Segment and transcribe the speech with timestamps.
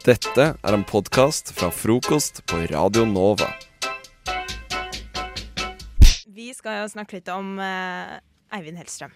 [0.00, 3.50] Dette er en podkast fra frokost på Radio Nova.
[6.32, 8.14] Vi skal jo snakke litt om eh,
[8.56, 9.12] Eivind Hellstrøm.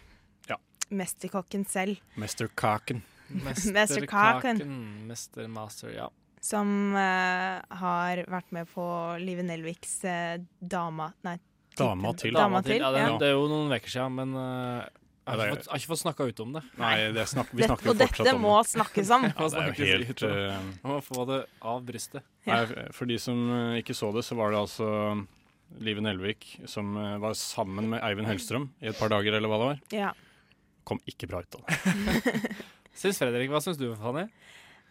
[0.51, 0.59] Ja.
[0.93, 3.01] Mesterkokken selv, Mester Kaken.
[3.47, 4.61] Mesterkaken.
[5.09, 6.11] Mester Master, ja.
[6.45, 8.85] som eh, har vært med på
[9.25, 11.39] Live Nelviks eh, dama Nei.
[11.81, 12.37] Dama til.
[12.37, 13.17] Dama til, Ja, det, ja.
[13.25, 14.85] det er jo noen uker siden, men eh,
[15.25, 16.63] jeg har ikke fått, jeg har ikke fått snakka ut om det.
[16.81, 18.69] Nei, det snak, vi Det, snakker jo og fortsatt dette om må det.
[18.75, 19.23] snakkes om.
[19.31, 21.39] Ja, det er jo helt eh, Jeg må få det
[21.73, 22.27] av brystet.
[22.45, 22.59] Ja.
[22.65, 24.89] Nei, For de som eh, ikke så det, så var det altså
[25.81, 29.59] Live Nelvik som eh, var sammen med Eivind Hellstrøm i et par dager, eller hva
[29.63, 29.81] det var.
[29.97, 30.13] Ja.
[30.85, 32.35] Kom ikke bra ut av det.
[33.01, 34.29] Syns Fredrik, hva syns du, Fanny?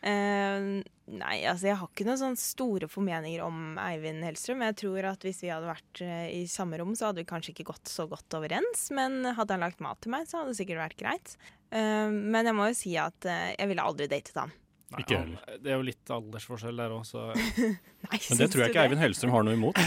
[0.03, 0.83] Eh,
[1.15, 4.65] nei, altså jeg har ikke noen sånne store formeninger om Eivind Hellstrøm.
[4.67, 7.53] Jeg tror at hvis vi hadde vært uh, i samme rom, så hadde vi kanskje
[7.53, 8.89] ikke gått så godt overens.
[8.95, 11.37] Men hadde han lagt mat til meg, så hadde det sikkert vært greit.
[11.71, 14.51] Uh, men jeg må jo si at eh, jeg ville aldri datet han.
[14.93, 15.57] Nei, Ikke heller.
[15.63, 17.29] Det er jo litt aldersforskjell der òg, så
[18.05, 19.79] Nei, Men det tror jeg ikke Eivind Hellstrøm har noe imot.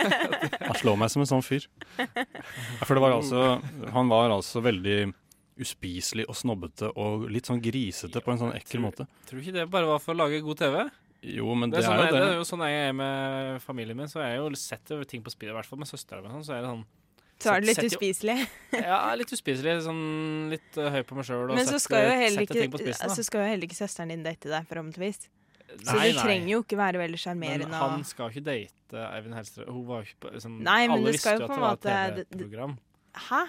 [0.70, 1.68] Han slår meg som en sånn fyr.
[2.80, 3.60] For det var altså
[3.94, 5.12] Han var altså veldig
[5.60, 9.06] uspiselig og snobbete og litt sånn grisete på en sånn ekkel måte.
[9.28, 10.78] tror du ikke det bare var for å lage god TV?
[11.22, 12.92] Jo, men Det det er, sånn, er jo det Det er jo sånn jeg er
[12.96, 15.88] med familien min, så er jeg jo setter ting på spill, i hvert fall med
[15.90, 16.30] søstera mi.
[16.32, 16.84] Sånn, så er det sånn
[17.40, 18.38] Så er det litt uspiselig.
[18.90, 19.74] Ja, litt uspiselig.
[19.84, 21.52] Sånn litt uh, høy på meg sjøl.
[21.52, 23.16] Men så skal sette, heller setter ting ikke, spisen, spissen.
[23.20, 25.28] så skal jo heller ikke søsteren din date deg, forhåpentligvis.
[25.70, 26.24] Så Nei, du nei.
[26.24, 27.78] trenger jo ikke være veldig Men sjarmerende.
[27.78, 29.68] han og- skal ikke date Eivind Hellstrøm.
[29.70, 31.50] Hun var jo ikke på liksom, Nei, men Alle visste jo jo at
[31.84, 32.72] det var et TV-program.
[33.28, 33.42] Hæ?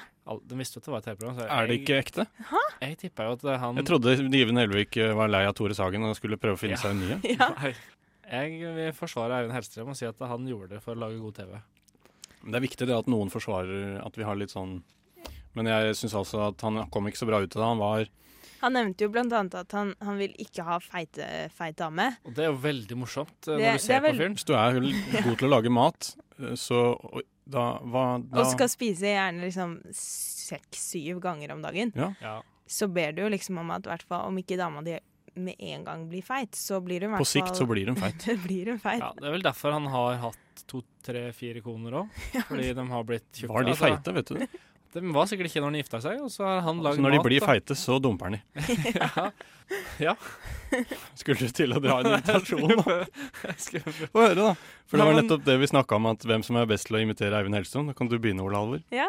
[0.48, 1.40] De visste jo at det var et TV-program.
[1.50, 2.26] Er det jeg- ikke ekte?
[2.52, 2.60] Hæ?
[2.82, 6.04] Jeg tippa jo at han Jeg trodde Given Nelvik eh, var lei av Tore Sagen
[6.04, 6.78] og skulle prøve å finne Ja.
[6.78, 7.18] seg en ny.
[7.40, 7.50] Ja.
[8.32, 11.36] Jeg vil forsvare Eivind Hellstrøm og si at han gjorde det for å lage god
[11.36, 11.58] TV.
[12.44, 14.84] Men Det er viktig det at noen forsvarer at vi har litt sånn
[15.54, 17.68] Men jeg syns altså at han kom ikke så bra ut av det.
[17.68, 18.06] Han var
[18.62, 22.12] Han nevnte jo blant annet at han, han vil ikke ha feite, feit dame.
[22.24, 24.36] Og det er jo veldig morsomt eh, Det- når du ser er på vel- film.
[24.36, 26.96] Hvis du er god til å lage mat, eh, så
[27.44, 31.94] da, hva, da Og skal spise gjerne liksom seks-syv ganger om dagen.
[31.96, 32.38] Ja.
[32.70, 34.98] Så ber du jo liksom om at hvert fall om ikke dama di
[35.34, 37.96] med en gang blir feit, så blir hun i hvert På sikt så blir hun
[37.96, 38.26] feit.
[38.46, 39.00] blir hun feit.
[39.00, 42.18] ja, Det er vel derfor han har hatt to, tre, fire koner òg.
[42.50, 43.54] Fordi de har blitt tjukke.
[43.54, 43.88] Var de altså.
[43.88, 44.50] feite, vet du det?
[44.92, 47.14] De var sikkert ikke når de gifta seg, og så har han lagd Så når
[47.16, 47.48] de mat, blir da.
[47.48, 48.76] feite, så dumper han de.
[49.00, 49.26] ja.
[50.04, 50.16] ja.
[51.16, 52.98] Skulle du til å dra en invitasjon, da?
[54.12, 54.52] Få høre, da.
[54.92, 57.04] For det var nettopp det vi snakka om, at hvem som er best til å
[57.06, 57.88] imitere Eivind Hellstrøm.
[57.94, 58.84] Da kan du begynne, Ole Halvor.
[58.92, 59.08] Ja.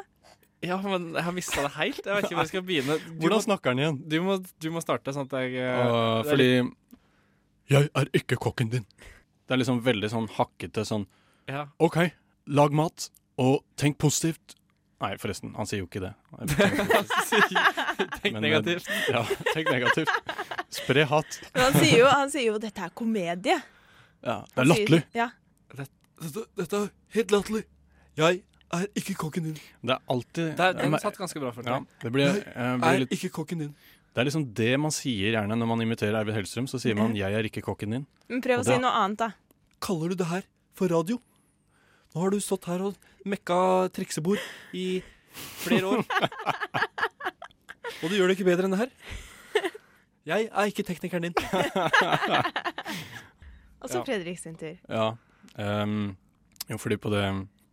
[0.62, 2.00] ja, men jeg har mista det helt.
[2.06, 2.98] Jeg vet ikke hvor jeg skal begynne.
[3.02, 4.00] Du, Hvordan må, snakker han igjen?
[4.14, 6.50] du, må, du må starte sånn at jeg Uh, fordi
[7.74, 8.86] Jeg er ikke kokken din.
[9.42, 11.08] Det er liksom veldig sånn hakkete sånn
[11.50, 11.66] Ja.
[11.82, 12.04] OK,
[12.54, 13.10] lag mat,
[13.42, 14.54] og tenk positivt.
[15.02, 16.12] Nei, forresten, han sier jo ikke det.
[18.22, 18.86] Tenk Men, negativt.
[19.10, 20.12] Ja, tenk negativt.
[20.72, 21.38] Spre hat.
[21.56, 23.58] Men han sier jo, han sier jo 'dette er komedie'.
[24.22, 25.00] Ja, det er latterlig.
[25.16, 25.28] Ja.
[25.74, 27.64] Dette, dette er helt latterlig.
[28.20, 28.42] Jeg
[28.72, 29.58] er ikke kokken din.
[29.82, 31.98] Det er alltid Der, den satt ganske bra for ja, meg.
[32.04, 33.74] det blir, eh, blir litt, ikke kokken din.
[34.12, 36.68] Det er liksom det man sier gjerne når man imiterer Eivind Hellstrøm.
[36.70, 38.06] Så sier man 'jeg er ikke kokken din'.
[38.28, 39.30] Men prøv å si noe annet, da.
[39.80, 40.42] Kaller du det her
[40.74, 41.18] for radio?
[42.12, 42.96] Nå har du stått her og
[43.28, 43.58] mekka
[43.96, 44.40] triksebord
[44.76, 45.02] i
[45.62, 46.02] flere år.
[48.02, 48.92] og du gjør det ikke bedre enn det her.
[50.28, 51.34] Jeg er ikke teknikeren din.
[53.82, 54.04] Og så Ja.
[54.06, 54.76] Fredrik sin tur.
[54.88, 55.16] Ja.
[55.58, 56.14] ehm,
[56.68, 57.24] jo, fordi på det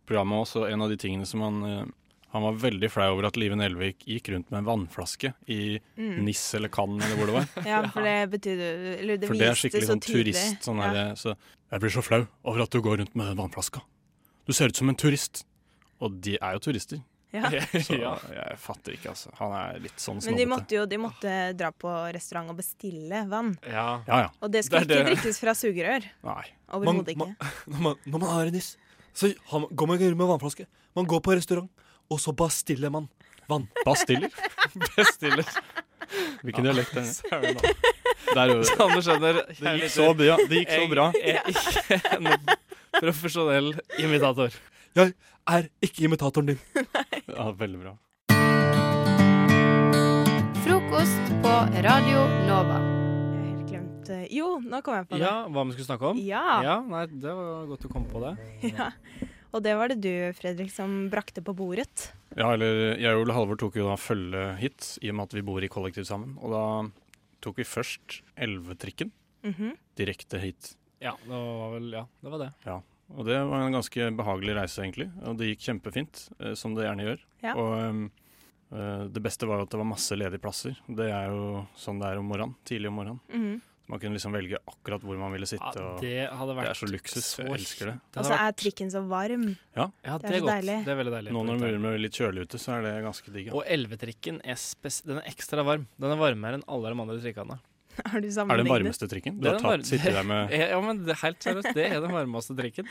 [0.08, 1.84] programmet også, en av de tingene som han eh,
[2.32, 6.20] Han var veldig flau over at Live Nelvik gikk rundt med en vannflaske i Mm.
[6.24, 7.46] Niss eller Cannes eller hvor det var.
[7.66, 8.60] Ja, for det betyr
[9.00, 10.62] Eller det For det er skikkelig så sånn turist.
[10.62, 10.92] Sånn ja.
[10.94, 11.34] der, så
[11.72, 13.82] jeg blir så flau over at du går rundt med den vannflaska.
[14.50, 15.44] Du ser ut som en turist.
[16.02, 16.98] Og de er jo turister.
[17.30, 17.46] Ja.
[17.86, 19.30] Så jeg fatter ikke, altså.
[19.38, 23.20] Han er litt sånn Men de måtte jo de måtte dra på restaurant og bestille
[23.30, 23.52] vann.
[23.70, 23.84] ja.
[24.08, 24.30] Ja ja.
[24.42, 25.12] Og det skulle Det ikke det.
[25.12, 26.08] drikkes fra sugerør.
[26.26, 26.42] Nei.
[26.74, 27.52] Overhodet Man- ikke.
[27.70, 28.72] Når man, når man er en niss,
[29.14, 30.66] så har man, går man ikke rundt med vannflaske.
[30.98, 31.70] Man går på restaurant,
[32.10, 33.06] og så bestiller man
[33.46, 33.68] vann.
[33.86, 34.34] Bastiller.
[34.96, 35.46] Bestiller.
[36.42, 37.74] Hvilken dialekt er det?
[38.30, 38.60] Er du
[39.02, 40.34] skjønner, Det gikk så bra.
[40.50, 41.06] Det gikk så bra.
[41.18, 42.28] Jeg ikke en
[42.98, 43.72] profesjonell
[44.02, 44.54] imitator.
[44.98, 45.14] Jeg
[45.50, 46.62] er ikke imitatoren din.
[47.30, 47.92] Ja, veldig bra.
[50.64, 51.52] Frokost på
[51.84, 52.78] Radio Nova.
[52.80, 55.24] Jeg har helt glemt eh, Jo, nå kom jeg på det.
[55.24, 56.18] Ja, hva vi skulle snakke om?
[56.26, 56.42] Ja.
[56.66, 58.32] Ja, nei, det var godt du kom på det.
[58.74, 58.90] Ja.
[59.50, 62.10] Og det var det du, Fredrik, som brakte på bordet.
[62.38, 65.34] Ja, eller jeg og Ole Halvor tok jo da følge hit, i og med at
[65.34, 66.36] vi bor i kollektiv sammen.
[66.38, 66.60] Og da
[67.42, 69.10] tok vi først Elvetrikken
[69.42, 69.72] Mhm.
[69.98, 70.74] direkte hit.
[71.00, 72.50] Ja, det var vel Ja, det var det.
[73.10, 75.08] Og det var en ganske behagelig reise, egentlig.
[75.26, 77.24] Og det gikk kjempefint, eh, som det gjerne gjør.
[77.42, 77.54] Ja.
[77.58, 77.72] Og
[78.70, 80.76] eh, det beste var jo at det var masse ledige plasser.
[80.86, 82.54] Det er jo sånn det er om morgenen.
[82.68, 83.20] Tidlig om morgenen.
[83.34, 83.58] Mm.
[83.90, 85.72] Man kunne liksom velge akkurat hvor man ville sitte.
[85.74, 87.24] Ja, det hadde vært det er så luksus.
[87.26, 87.94] så Jeg elsker det.
[88.14, 89.48] Det Og så er trikken så varm.
[89.74, 90.76] ja, det er det er så deilig.
[90.86, 91.32] Det er veldig deilig.
[91.34, 93.50] Nå når det blir litt kjølig ute, så er det ganske digg.
[93.50, 93.56] ja.
[93.58, 95.88] Og elvetrikken er, spes den er ekstra varm.
[95.98, 97.58] Den er varmere enn alle de andre trikkene.
[98.00, 99.38] Du Er det den varmeste trikken?
[99.40, 102.14] Du er har tatt, sitter der med Ja, men det, helt seriøst, det er den
[102.14, 102.88] varmeste trikken.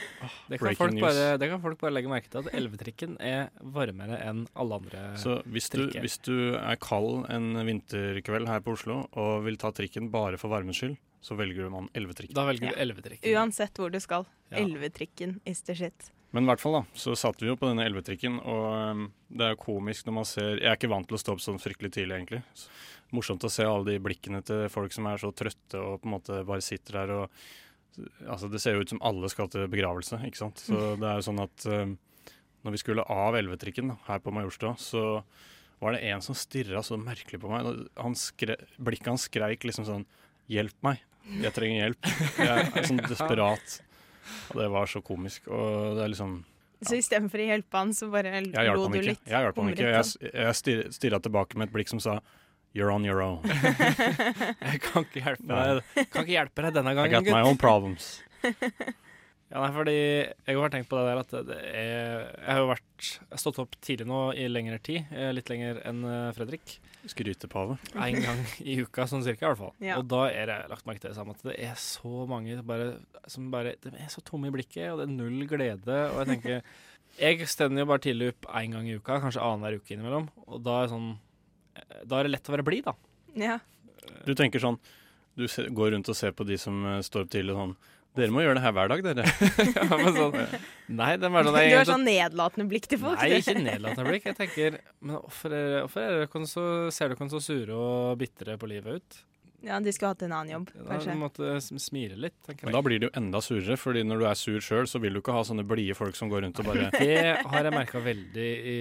[0.50, 4.20] Det kan, folk bare, det kan folk bare legge merke til, at elvetrikken er varmere
[4.28, 5.06] enn alle andre.
[5.22, 9.72] Så hvis du, hvis du er kald en vinterkveld her på Oslo og vil ta
[9.76, 12.36] trikken bare for varmens skyld, så velger man elvetrikken.
[12.38, 12.76] da velger Ja.
[12.78, 13.34] du elvetrikken.
[13.36, 14.26] Uansett hvor du skal.
[14.52, 14.62] Ja.
[14.64, 16.12] Elvetrikken is the shit.
[16.32, 19.48] Men i hvert fall da, så satt vi jo på denne elvetrikken, og um, det
[19.48, 21.58] er jo komisk når man ser Jeg er ikke vant til å stå opp sånn
[21.62, 22.42] fryktelig tidlig, egentlig.
[23.16, 26.16] Morsomt å se alle de blikkene til folk som er så trøtte og på en
[26.18, 27.42] måte bare sitter der og
[28.00, 30.62] Altså, det ser jo ut som alle skal til begravelse, ikke sant.
[30.64, 31.98] Så det er jo sånn at um,
[32.64, 35.02] når vi skulle av elvetrikken her på Majorstua, så
[35.82, 37.68] var det en som stirra så merkelig på meg.
[38.00, 38.16] Han
[38.80, 40.08] blikket hans skreik liksom sånn
[40.50, 41.04] Hjelp meg.
[41.44, 42.08] Jeg trenger hjelp.
[42.40, 43.76] Jeg er sånn desperat.
[44.50, 45.46] Og det var så komisk.
[45.46, 46.40] Og det er liksom
[46.88, 49.22] Så istedenfor å hjelpe han, så bare lo du litt.
[49.30, 49.92] Jeg hjalp han ikke.
[49.94, 52.18] Jeg, jeg stirra tilbake med et blikk som sa
[52.78, 53.42] You're on your own.
[54.70, 57.58] Jeg kan ikke hjelpe deg, kan ikke hjelpe deg denne I gangen, got my own
[57.58, 58.20] problems.
[59.50, 62.68] Ja, nei, fordi jeg har tenkt på det der at det er Jeg har jo
[62.70, 65.08] vært har stått opp tidlig nå i lengre tid.
[65.10, 66.76] eh, Litt lenger enn eh, Fredrik.
[67.10, 67.80] Skrytepave.
[67.98, 69.74] En gang i uka, sånn cirka, i hvert fall.
[69.82, 69.96] Ja.
[69.98, 72.92] Og da er det lagt merke til det samme, at det er så mange bare,
[73.26, 75.98] som bare De er så tomme i blikket, og det er null glede.
[76.12, 76.62] Og jeg tenker
[77.26, 80.30] Jeg stender jo bare tidlig opp én gang i uka, kanskje annenhver uke innimellom.
[80.46, 81.10] Og da er det sånn
[82.06, 82.96] Da er det lett å være blid, da.
[83.40, 83.60] Ja.
[84.26, 84.80] Du tenker sånn
[85.38, 87.76] Du går rundt og ser på de som eh, står opp tidlig sånn
[88.18, 89.24] Dere må gjøre det her hver dag, dere.
[89.78, 90.38] ja, men sånn,
[90.98, 93.20] nei, det er bare sånn Du har sånn nedlatende blikk til folk.
[93.22, 94.26] Nei, ikke nedlatende blikk.
[94.32, 98.98] Jeg tenker Men hvorfor hvorfor er dere ser dere så sure og bitre på livet
[98.98, 99.20] ut?
[99.62, 101.16] Ja, De skulle hatt en annen jobb, Da kanskje.
[101.20, 102.66] måtte sm- smile litt, tenker jeg.
[102.70, 105.14] Men da blir det jo enda surere, Fordi når du er sur sjøl, så vil
[105.14, 108.00] du ikke ha sånne blide folk som går rundt og bare Det har jeg merka
[108.00, 108.78] veldig i,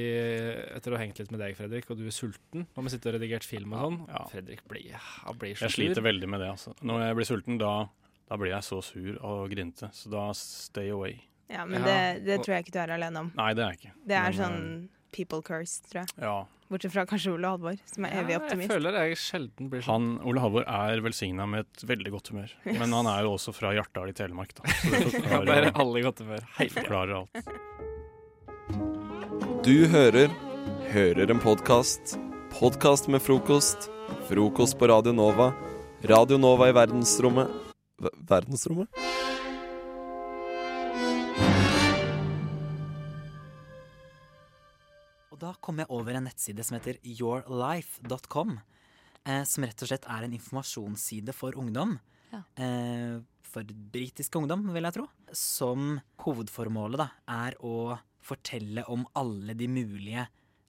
[0.76, 2.66] etter å ha hengt litt med deg, Fredrik, og du er sulten.
[2.76, 3.98] Når vi sitter og redigert film og sånn.
[4.08, 4.24] Ja.
[4.30, 5.82] Fredrik blir, han blir så Jeg sur.
[5.82, 6.74] sliter veldig med det, altså.
[6.82, 7.72] Når jeg blir sulten, da,
[8.30, 9.90] da blir jeg så sur og grinte.
[9.92, 11.16] Så da stay away.
[11.50, 13.32] Ja, Men Ja, det, det tror jeg ikke du er alene om.
[13.34, 13.92] Nei, det er jeg ikke.
[14.06, 16.10] Det er Men, sånn people curse, tror jeg.
[16.18, 16.44] eh, Ja.
[16.68, 18.72] Bortsett fra kanskje Ole Halvor, som er evig Ja, jeg optimist.
[18.74, 19.88] føler jeg sjelden blir sånn.
[20.18, 22.50] Han, Ole Halvor er velsigna med et veldig godt humør.
[22.68, 24.68] Men han er jo også fra Hjartdal i Telemark, da.
[24.82, 26.44] Så det forklarer, alle i godt humør.
[26.58, 27.32] Forklarer alt.
[29.64, 30.28] Du hører
[30.92, 32.16] Hører en podkast.
[32.54, 33.88] Podkast med frokost.
[34.28, 35.50] Frokost på Radio Nova.
[36.08, 37.48] Radio Nova i verdensrommet
[38.00, 38.88] V Verdensrommet?
[45.38, 48.56] Og da kom jeg over en nettside som heter yourlife.com.
[49.22, 51.94] Eh, som rett og slett er en informasjonsside for ungdom.
[52.32, 52.40] Ja.
[52.58, 55.06] Eh, for britisk ungdom, vil jeg tro.
[55.30, 57.06] Som hovedformålet da,
[57.46, 60.26] er å fortelle om alle de mulige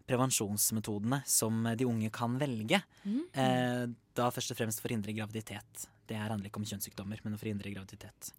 [0.09, 2.83] prevensjonsmetodene som de unge kan velge.
[3.09, 3.25] Mm.
[3.33, 3.83] Eh,
[4.13, 5.89] da først og fremst forhindre graviditet.
[6.05, 8.35] Det her handler ikke om kjønnssykdommer, men å forhindre graviditet.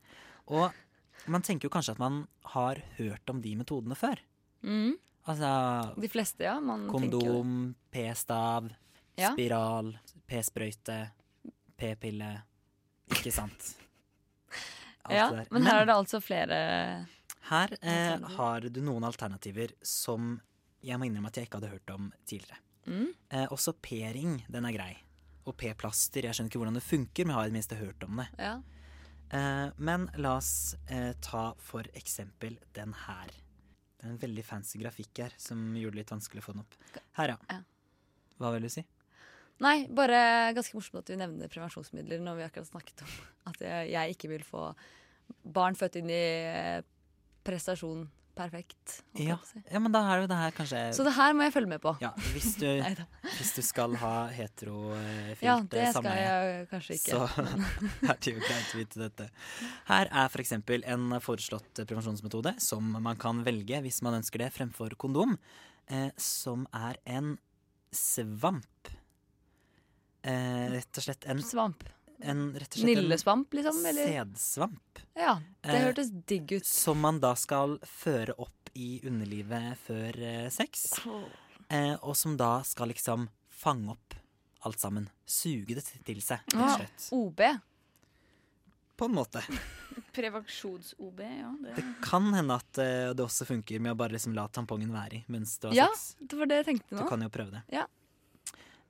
[0.47, 0.71] Og
[1.27, 2.23] man tenker jo kanskje at man
[2.55, 4.23] har hørt om de metodene før.
[4.63, 4.95] Mm.
[5.29, 6.57] Altså De fleste, ja.
[6.61, 6.89] Man.
[6.89, 8.71] Kondom, p-stav,
[9.21, 9.33] Ja.
[9.35, 11.11] spiral, p-sprøyte,
[11.77, 12.31] p-pille.
[13.11, 13.75] Ikke sant?
[15.05, 15.47] Alt Ja, der.
[15.51, 16.57] men her er det altså flere
[17.51, 20.37] her eh, har du noen alternativer som
[20.85, 22.59] jeg må innrømme at jeg ikke hadde hørt om tidligere.
[22.87, 23.07] mm.
[23.31, 24.93] Eh, også p-ring, den er grei.
[25.47, 26.23] Og p-plaster.
[26.25, 28.27] Jeg skjønner ikke hvordan det funker, men jeg har i det minste hørt om det.
[28.39, 28.55] Ja.
[29.33, 33.33] Eh, men la oss eh, ta for eksempel den her.
[34.01, 36.63] Det er en veldig fancy grafikk her som gjorde det litt vanskelig å få den
[36.63, 36.79] opp.
[37.19, 37.59] Her, ja.
[38.41, 38.85] Hva vil du si?
[39.61, 43.13] Nei, bare ganske morsomt at du nevner prevensjonsmidler når vi akkurat snakket om
[43.53, 44.71] at jeg, jeg ikke vil få
[45.45, 46.81] barn født inn i eh,
[47.45, 48.07] prestasjon
[48.39, 49.01] perfekt.
[49.19, 49.61] Ja, si.
[49.71, 51.83] ja, men da er jo det her kanskje Så det her må jeg følge med
[51.83, 51.93] på.
[52.03, 52.67] Ja, hvis du,
[53.39, 55.57] hvis du skal ha heterofilt Ja,
[55.95, 56.31] sameie,
[56.71, 57.25] jeg så
[58.11, 59.29] er det jo greit å vite dette.
[59.91, 60.57] Her er f.eks.
[60.61, 65.37] en foreslått prevensjonsmetode som man kan velge hvis man ønsker det, fremfor kondom,
[65.91, 67.37] eh, som er en
[67.95, 68.93] svamp.
[70.23, 71.87] Eh, rett og slett en, Svamp.
[72.23, 73.79] En, rett og slett Nillesvamp, liksom?
[73.87, 74.07] Eller?
[74.13, 74.99] sædsvamp.
[75.17, 76.67] Ja, det Eh, hørtes digg ut.
[76.67, 80.93] Som man da skal føre opp i underlivet før eh, sex.
[81.71, 84.15] Eh, og som da skal liksom fange opp
[84.67, 85.09] alt sammen.
[85.27, 87.17] Suge det til seg, rett og Ah.
[87.17, 87.41] OB.
[89.01, 89.41] På en måte.
[90.13, 91.55] Prevensjons-OB, ja.
[91.65, 91.75] Det.
[91.77, 95.21] Det kan hende at eh, det også funker med å bare liksom la tampongen være
[95.21, 96.17] i mens du har Ja, sex.
[96.21, 97.03] det var det jeg tenkte nå.
[97.03, 97.63] Du kan jo prøve det.
[97.73, 97.87] Ja.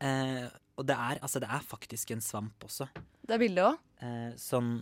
[0.00, 0.49] Eh,
[0.80, 2.88] og det er, altså, det er faktisk en svamp også.
[3.26, 3.78] Det er bilde òg.
[4.00, 4.80] Eh, sånn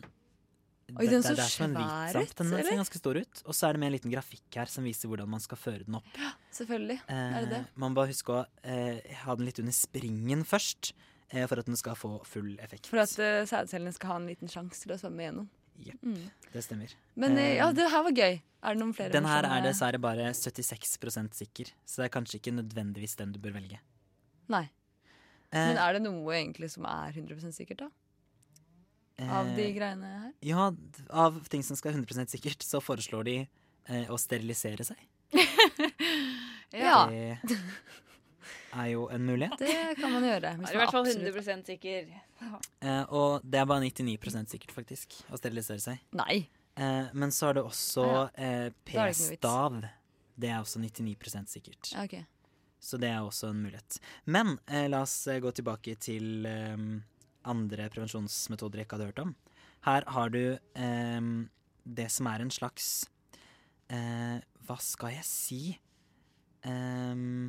[0.97, 2.35] Oi, det- den så det er som en hvit svamp.
[2.39, 3.43] Den ser ganske stor ut.
[3.45, 5.85] Og så er det med en liten grafikk her som viser hvordan man skal føre
[5.85, 6.07] den opp.
[6.17, 7.01] Ja, Selvfølgelig.
[7.11, 7.59] er det det?
[7.67, 10.95] Eh, man bare huske å eh, ha den litt under springen først,
[11.31, 12.87] eh, for at den skal få full effekt.
[12.89, 15.49] For at uh, sædcellene skal ha en liten sjanse til å svømme igjennom.
[15.79, 16.31] Jepp, Mm.
[16.55, 16.95] det stemmer.
[17.15, 18.41] Men eh, Eh, ja, det her var gøy.
[18.65, 19.13] Er det noen flere?
[19.13, 23.39] Den her er dessverre bare 76% sikker, så det er kanskje ikke nødvendigvis den du
[23.39, 23.79] bør velge.
[24.49, 24.71] Nei.
[25.53, 27.91] Eh, Men er det noe egentlig som er 100% sikkert, da?
[29.19, 30.33] Av de eh, greiene her?
[30.47, 30.69] Ja,
[31.11, 33.37] av ting som skal 100% sikkert, så foreslår de
[33.89, 35.01] eh, å sterilisere seg.
[36.69, 37.07] Ja.
[37.09, 37.57] Det
[38.77, 39.57] er jo en mulighet.
[39.63, 40.51] Det kan man gjøre.
[40.53, 42.11] Er i hvert fall 100 sikker.
[42.79, 46.03] Eh, og det er bare 99 sikkert, faktisk, å sterilisere seg.
[46.15, 46.45] Nei.
[46.79, 49.81] Eh, men så er det også Ah, eh, p-stav.
[50.39, 51.91] Det er også 99 sikkert.
[51.97, 52.21] Ja, ok.
[52.81, 53.99] Så det er også en mulighet.
[54.31, 56.77] Men eh, la oss eh, gå tilbake til eh,
[57.49, 59.35] andre prevensjonsmetoder jeg ikke hadde hørt om.
[59.87, 61.21] Her har du eh,
[61.89, 63.09] det som er en slags
[63.91, 65.63] eh, Hva skal jeg si?
[66.69, 67.49] Ehm,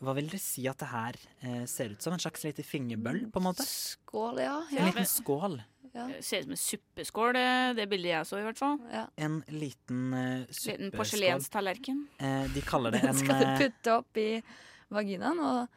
[0.00, 2.14] hva vil dere si at det her eh, ser ut som?
[2.16, 3.66] En slags lite fingerbøll, på en måte?
[3.66, 4.54] Skål, ja.
[4.72, 5.58] En liten skål.
[5.92, 6.04] Ja.
[6.22, 7.46] Ser ut som en suppeskål, det,
[7.80, 8.76] det bildet jeg så, i hvert fall.
[8.92, 9.06] ja.
[9.16, 10.92] En liten uh, Liten suppeskål.
[11.00, 12.04] porselenstallerken.
[12.22, 14.28] Eh, de kaller det en Den skal du eh, putte opp i
[14.94, 15.68] vaginaen og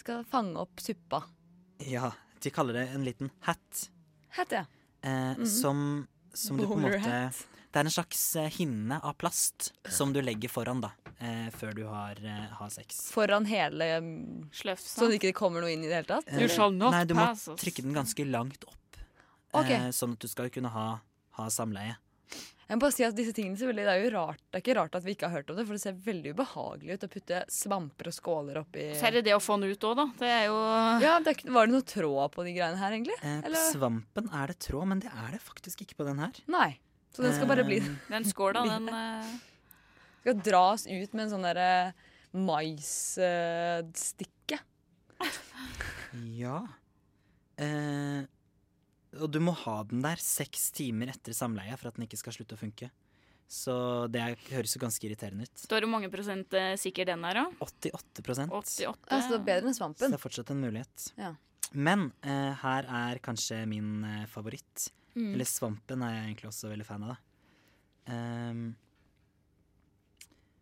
[0.00, 1.22] skal fange opp suppa.
[1.84, 3.84] Ja, de kaller det en liten hat.
[4.38, 4.64] Hett, ja.
[5.02, 5.46] Eh, Mhm.
[5.46, 7.20] som, som du på en måte.
[7.70, 10.90] Det er en slags eh, hinne av plast som du legger foran da,
[11.20, 13.10] eh, før du har, eh, har sex.
[13.12, 14.96] Foran hele mm, Sløfsa.
[15.04, 16.26] Så det ikke kommer noe inn i det hele tatt?
[16.32, 17.28] Eh, You shall not Nei, du må
[17.60, 18.79] trykke den ganske langt opp,
[19.52, 19.70] Ok.
[19.70, 21.00] eh, sånn at du skal kunne ha,
[21.38, 21.96] ha samleie.
[22.70, 24.74] Jeg må bare si at disse tingene selvfølgelig, Det er jo rart Det er ikke
[24.78, 27.08] rart at vi ikke har hørt om det, for det ser veldig ubehagelig ut å
[27.10, 30.04] putte svamper og skåler oppi Så er det det å få den ut òg, da.
[30.20, 30.54] Det er jo
[31.02, 33.16] Ja, det er, Var det noe tråd på de greiene her, egentlig?
[33.26, 33.58] Eh, på Eller?
[33.74, 36.30] svampen er det tråd, men det er det faktisk ikke på den her.
[36.46, 36.78] Nei.
[37.10, 39.26] Så den skal bare bli Eh, Den skåla, den uh...
[40.20, 41.70] Skal dras ut med en sånn derre
[42.38, 44.60] maisstikke.
[46.38, 46.60] Ja.
[47.58, 48.19] Eh,
[49.20, 52.36] og du må ha den der seks timer etter samleie for at den ikke skal
[52.36, 52.90] slutte å funke.
[53.50, 53.74] Så
[54.14, 55.54] det er, høres jo ganske irriterende ut.
[55.58, 57.66] Står det hvor mange prosent eh, sikker den er, da?
[57.66, 58.52] 88 prosent.
[58.54, 59.08] 88?
[59.10, 60.04] Altså, det er bedre enn svampen.
[60.04, 61.06] Så det er fortsatt en mulighet.
[61.18, 61.32] Ja.
[61.74, 64.86] Men eh, her er kanskje min eh, favoritt.
[65.16, 65.32] Mm.
[65.32, 67.16] Eller svampen er jeg egentlig også veldig fan av.
[67.16, 67.26] Da.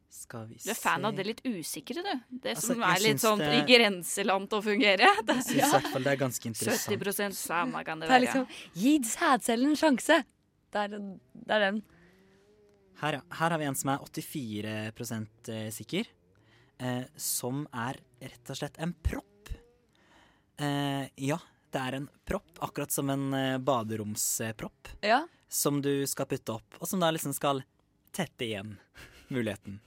[0.09, 2.21] Skal vi se Du er fan av det litt usikre, du.
[2.31, 5.09] Det Altså, som er litt sånn det- i grenseland til å fungere.
[5.25, 7.01] Det, Jeg syns i hvert fall det er ganske interessant.
[7.01, 8.21] 70 samme kan det være.
[8.21, 10.25] Det er liksom Gi sædcellen en sjanse!
[10.71, 11.83] Det er, det er den.
[13.01, 16.07] Her, her har vi en som er 84 eh, sikker.
[16.79, 19.49] Eh, som er rett og slett en propp.
[20.59, 21.39] Eh, ja,
[21.71, 24.89] det er en propp, akkurat som en eh, baderomspropp.
[25.03, 25.27] Ja.
[25.49, 27.63] Som du skal putte opp, og som da liksom skal
[28.13, 28.79] tette igjen
[29.29, 29.81] muligheten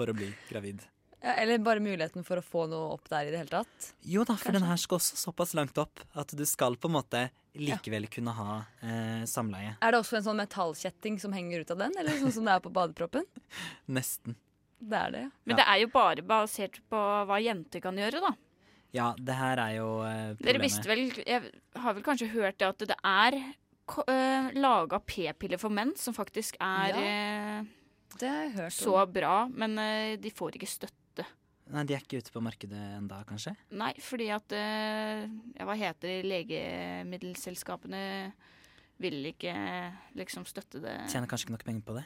[0.00, 0.80] for å bli gravid.
[1.20, 1.34] ja.
[1.36, 3.90] Eller bare muligheten for å få noe opp der i det hele tatt.
[4.08, 6.94] Jo da, for den her skal også såpass langt opp at du skal på en
[6.96, 7.26] måte
[7.60, 9.74] likevel kunne ha eh, samleie.
[9.84, 12.54] Er det også en sånn metallkjetting som henger ut av den, eller sånn som det
[12.56, 13.26] er på badeproppen?
[13.98, 14.36] Nesten.
[14.80, 15.30] Det er det, ja.
[15.44, 18.30] Men det er jo bare basert på hva jenter kan gjøre, da.
[18.96, 20.46] Ja, det her er jo eh, problemet.
[20.48, 21.50] Dere visste vel Jeg
[21.84, 23.36] har vel kanskje hørt det at det er
[23.90, 27.60] ko- øh, laga p-piller for menn som faktisk er eh,
[28.18, 29.12] Det har jeg hørt så om.
[29.12, 31.24] bra, men eh, de får ikke støtte.
[31.70, 33.52] Nei, de er ikke ute på markedet enda, kanskje?
[33.78, 36.16] Nei, fordi at eh, ja, Hva heter det?
[36.26, 38.00] Legemiddelselskapene
[39.00, 39.52] vil ikke
[40.18, 40.96] liksom støtte det.
[41.12, 42.02] Tjener kanskje ikke nok penger på det.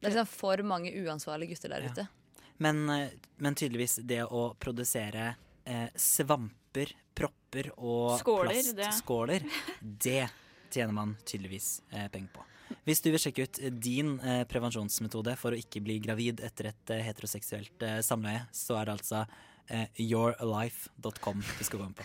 [0.00, 1.90] Det er liksom for mange uansvarlige gutter der Ja.
[1.92, 2.06] ute.
[2.58, 5.34] Men, eh, men tydeligvis det å produsere
[5.66, 8.74] eh, svamper, propper og Skåler, det.
[8.76, 9.42] plastskåler,
[9.82, 10.28] det
[10.70, 12.44] tjener man tydeligvis eh, penger på.
[12.84, 16.92] Hvis du vil sjekke ut din eh, prevensjonsmetode for å ikke bli gravid etter et
[16.94, 19.24] eh, heteroseksuelt eh, samleie, så er det altså
[19.96, 22.04] youralife.com yourlife.com du skal gå inn på.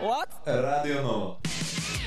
[0.00, 0.38] What?
[0.46, 1.16] Radio No.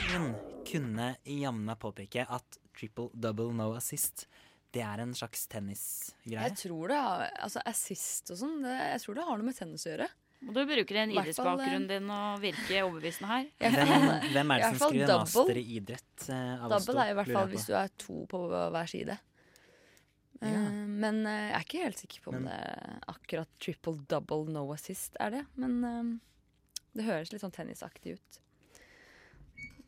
[0.10, 0.32] Men
[0.66, 4.26] kunne jammen meg påpeke at triple double no assist,
[4.74, 6.48] det er en slags tennisgreie.
[6.48, 9.86] Jeg tror det har, altså Assist og sånn, jeg tror det har noe med tennis
[9.86, 10.10] å gjøre.
[10.48, 13.48] Og du bruker en idrettsbakgrunn din og virke overbevisende her.
[13.60, 15.26] Hvem, hvem er det som skriver double.
[15.26, 16.68] master i idrett eh?
[16.72, 19.18] Double er i hvert fall hvis du er to på hver side.
[20.40, 20.48] Ja.
[20.48, 24.48] Eh, men eh, jeg er ikke helt sikker på om Men- det akkurat triple double
[24.56, 25.44] no assist er det.
[25.60, 26.14] Men eh,
[26.96, 28.40] det høres litt sånn tennisaktig ut.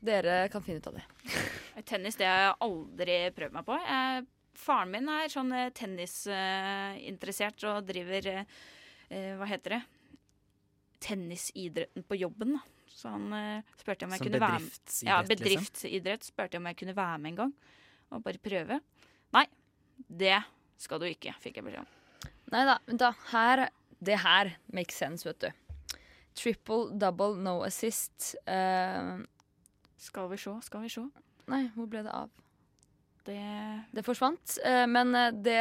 [0.01, 1.05] Dere kan finne ut av det.
[1.89, 3.79] Tennis det har jeg aldri prøvd meg på.
[3.87, 4.27] Jeg,
[4.61, 8.45] faren min er sånn eh, tennisinteressert og driver eh,
[9.07, 9.81] eh, Hva heter det?
[11.01, 12.55] Tennisidretten på jobben.
[12.57, 12.61] da.
[12.91, 14.67] Så han uh, spurte om jeg Som kunne være med.
[14.69, 15.31] bedriftsidrett, Ja, liksom?
[15.35, 16.27] bedriftsidrett.
[16.27, 17.53] Spurte om jeg kunne være med en gang
[18.11, 18.77] og bare prøve.
[19.33, 19.45] Nei,
[20.11, 20.35] det
[20.81, 22.31] skal du ikke, fikk jeg beskjed om.
[22.51, 23.13] Nei da, men da.
[23.31, 23.61] Her,
[24.03, 25.49] det her makes sense, vet du.
[26.35, 28.33] Triple, double, no assist.
[28.47, 29.23] Uh,
[30.01, 31.03] Skal vi se, skal vi se.
[31.51, 32.29] nei, hvor ble det av?
[33.27, 33.39] Det
[33.93, 34.57] Det forsvant.
[34.65, 35.13] Uh, men
[35.45, 35.57] det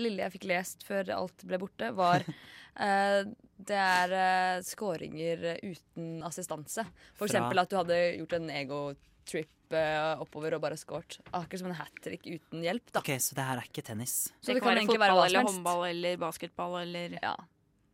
[0.00, 2.24] lille jeg fikk lest før alt ble borte, var
[2.86, 3.22] eh,
[3.62, 6.84] Det er uh, skåringer uten assistanse.
[7.14, 11.20] For Fra- eksempel at du hadde gjort en ego-trip eh, oppover og bare scoret.
[11.32, 12.90] Akkurat som en hat trick uten hjelp.
[12.92, 13.00] da.
[13.04, 14.32] Ok, Så det her er ikke tennis.
[14.42, 17.36] Så det, kan være fotball eller håndball eller basketball eller Ja.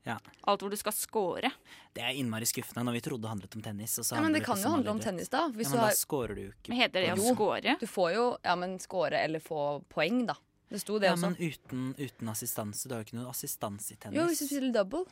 [0.09, 0.15] Ja.
[0.49, 1.51] alt hvor du skal score.
[1.93, 3.99] Det er innmari skuffende når vi trodde det handlet om tennis.
[4.01, 5.49] Og så Ja, men det kan jo handle om tennis, da.
[5.53, 6.69] Hvis ja, men har da scorer du ikke.
[6.73, 7.77] Men heter det å score?
[7.79, 10.35] Du får jo ja, men score eller få poeng, da.
[10.71, 11.31] Det sto det Ja, også.
[11.31, 12.89] men uten, uten assistanse.
[12.89, 14.17] Du har jo ikke noe assistanse i tennis.
[14.19, 15.05] Jo, hvis du spiller double,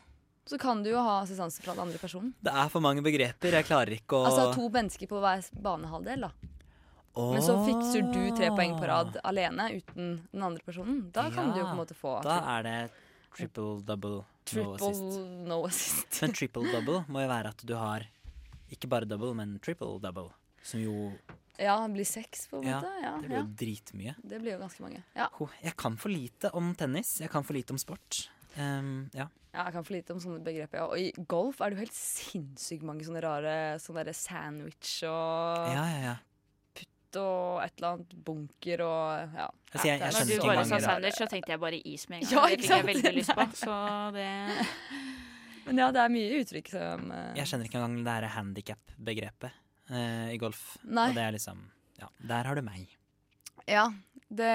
[0.46, 2.34] så kan du jo ha assistanse fra den andre personen.
[2.40, 3.56] Det er for mange begreper.
[3.58, 6.52] Jeg klarer ikke å Altså to mennesker på hver banehalvdel, da.
[7.16, 11.06] Men så fikser du tre poeng på rad alene uten den andre personen.
[11.14, 12.76] Da kan du jo på en måte få Da er det
[13.36, 15.16] triple double no triple assist.
[15.48, 16.20] no assist.
[16.20, 18.04] Men triple double må jo være at du har
[18.72, 20.30] ikke bare double, men triple double.
[20.62, 21.12] Som jo
[21.58, 22.92] Ja, blir seks, på en måte.
[23.00, 23.42] Ja, det blir ja.
[23.42, 24.14] jo dritmye.
[24.20, 25.02] Det blir jo ganske mange.
[25.16, 25.30] Ja.
[25.62, 27.16] Jeg kan for lite om tennis.
[27.22, 28.26] Jeg kan for lite om sport.
[28.58, 29.28] Um, ja.
[29.56, 30.82] Ja, jeg kan for lite om sånne begreper.
[30.82, 30.86] Ja.
[30.92, 35.70] Og i golf er det jo helt sinnssykt mange sånne rare sånne der sandwich og
[35.72, 36.16] ja, ja, ja.
[37.16, 39.46] og et eller annet bunker og ja.
[39.72, 42.28] Altså, jeg- jeg Når du bare sa sandwich, så tenkte jeg bare is med en
[42.28, 42.34] gang.
[42.36, 43.46] Ja, det ikke fikk jeg veldig lyst på.
[43.64, 43.76] Så
[44.16, 44.28] det
[45.66, 47.32] Men ja, det er mye uttrykk som uh...
[47.34, 49.56] Jeg skjønner ikke engang det her handikap-begrepet
[49.90, 50.76] uh, i golf.
[50.84, 51.08] Nei.
[51.10, 51.64] Og det er liksom
[51.98, 52.92] Ja, der har du meg.
[53.66, 53.88] Ja
[54.28, 54.52] det,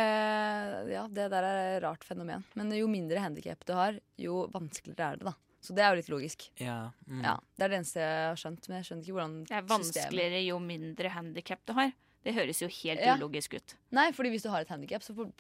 [0.92, 2.44] ja, det der er et rart fenomen.
[2.60, 5.34] Men jo mindre handikap du har, jo vanskeligere er det, da.
[5.62, 6.48] Så det er jo litt logisk.
[6.58, 7.20] Ja, mm.
[7.24, 9.62] Ja, Det er det eneste jeg har skjønt, men jeg skjønner ikke hvordan Det er
[9.62, 11.92] systemet vanskeligere jo mindre handikap du har.
[12.26, 13.16] Det høres jo helt Ja.
[13.18, 13.76] ulogisk ut.
[13.92, 15.32] Nei, fordi hvis du har et handikap, så, får-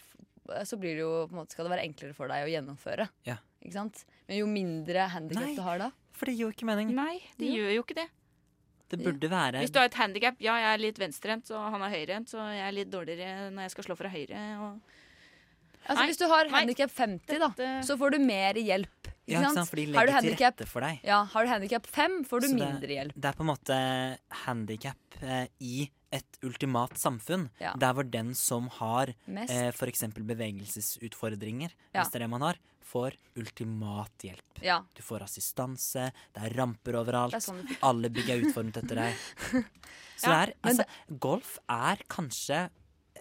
[0.65, 3.09] så blir det jo, på en måte, skal det være enklere for deg å gjennomføre.
[3.25, 3.37] Ja.
[3.65, 4.05] Ikke sant?
[4.27, 6.93] Men jo mindre handikap du har da For det gir jo ikke mening.
[6.93, 7.55] Nei, det Ja.
[7.57, 8.07] gjør jo ikke det.
[8.91, 11.81] Det burde være Hvis du har et handikap, ja, jeg er litt venstrehendt, og han
[11.87, 14.41] er høyrehendt, så jeg er litt dårligere når jeg skal slå fra høyre.
[14.61, 14.81] Og
[15.81, 16.07] Altså Nei.
[16.11, 19.07] Hvis du har handikap 50, da, Dette- så får du mer hjelp.
[19.07, 19.55] Ikke Ja, ikke sant?
[19.57, 19.69] sant?
[19.69, 20.99] For de Har du legger til handicap- rette for deg.
[21.03, 23.13] Ja, Har du handikap 5, får du Så mindre det, hjelp.
[23.15, 27.49] Det er på en måte handikap eh, i et ultimat samfunn.
[27.59, 27.73] Ja.
[27.73, 30.03] Der hvor den som har eh, f.eks.
[30.13, 32.01] bevegelsesutfordringer, Ja.
[32.03, 32.55] hvis det er det man har,
[32.91, 34.61] får ultimat hjelp.
[34.65, 34.81] Ja.
[34.95, 37.37] Du får assistanse, det er ramper overalt.
[37.37, 39.25] Er sånn Alle bygg er utformet etter deg.
[40.21, 41.17] Så Ja, er, altså, det...
[41.23, 42.67] golf er kanskje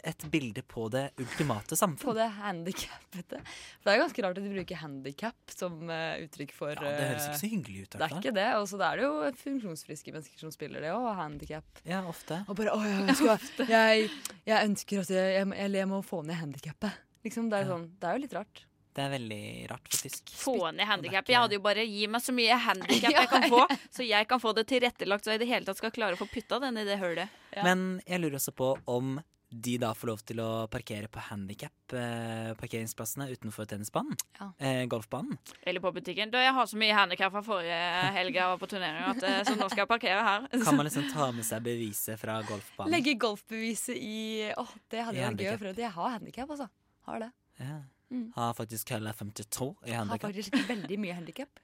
[0.04, 3.40] et bilde på det ultimate på det handikappete.
[3.80, 7.08] For det er ganske rart at de bruker handikap som uh, uttrykk for Ja, det
[7.10, 7.96] høres eh, ikke så hyggelig ut.
[7.96, 8.46] Det er ikke det.
[8.60, 11.84] Og så er det jo funksjonsfriske mennesker som spiller det og handikap.
[11.84, 12.42] Ja, ofte.
[12.48, 14.10] Og bare 'Å, jeg ønsker, jeg,
[14.48, 17.06] jeg ønsker at jeg, jeg, jeg, må få ned handikappet'.
[17.26, 18.64] Liksom, det, er sånn, det er jo litt rart.
[18.94, 20.32] Det er veldig rart, faktisk.
[20.34, 21.22] få ned handikap.
[21.24, 24.28] ikke- Jeg hadde jo bare gi meg så mye handikap jeg kan få, så jeg
[24.28, 26.58] kan få det tilrettelagt, så jeg i det hele tatt skal klare å få putta
[26.60, 27.28] den i det hølet.
[27.54, 27.62] Ja.
[27.62, 31.92] Men jeg lurer også på om de da får lov til å parkere på handikap
[31.98, 34.14] eh, utenfor tennisbanen?
[34.38, 34.52] Ja.
[34.58, 35.38] Eh, golfbanen?
[35.66, 36.30] Eller på butikken.
[36.30, 37.80] Da, jeg har så mye handikap fra forrige
[38.14, 40.46] helg jeg var på turnering, at, eh, så nå skal jeg parkere her.
[40.64, 42.92] Kan man liksom ta med seg beviset fra golfbanen?
[42.94, 45.82] Legge golfbeviset i Åh, det hadde vært gøy å prøve.
[45.82, 46.68] Jeg har handikap, altså.
[47.08, 47.32] Har det.
[47.58, 47.80] Ja.
[48.10, 48.32] Mm.
[48.34, 50.30] Har faktisk hele 52 i Har handikap.
[50.30, 51.60] faktisk veldig mye handikap.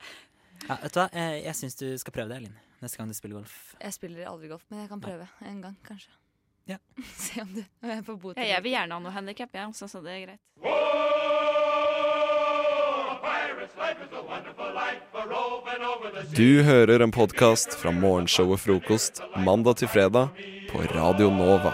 [0.68, 1.08] Ja, vet du hva?
[1.12, 2.54] Eh, jeg syns du skal prøve det, Elin.
[2.80, 3.74] Neste gang du spiller golf.
[3.80, 6.12] Jeg spiller aldri golf, men jeg kan prøve en gang, kanskje.
[6.66, 6.78] Ja.
[7.16, 8.36] Se om du om jeg får bot.
[8.38, 10.42] Ja, jeg vil gjerne ha noe handikap, jeg, så, så det er greit.
[16.36, 20.28] Du hører en podkast fra morgenshowet Frokost mandag til fredag
[20.70, 21.72] på Radio Nova.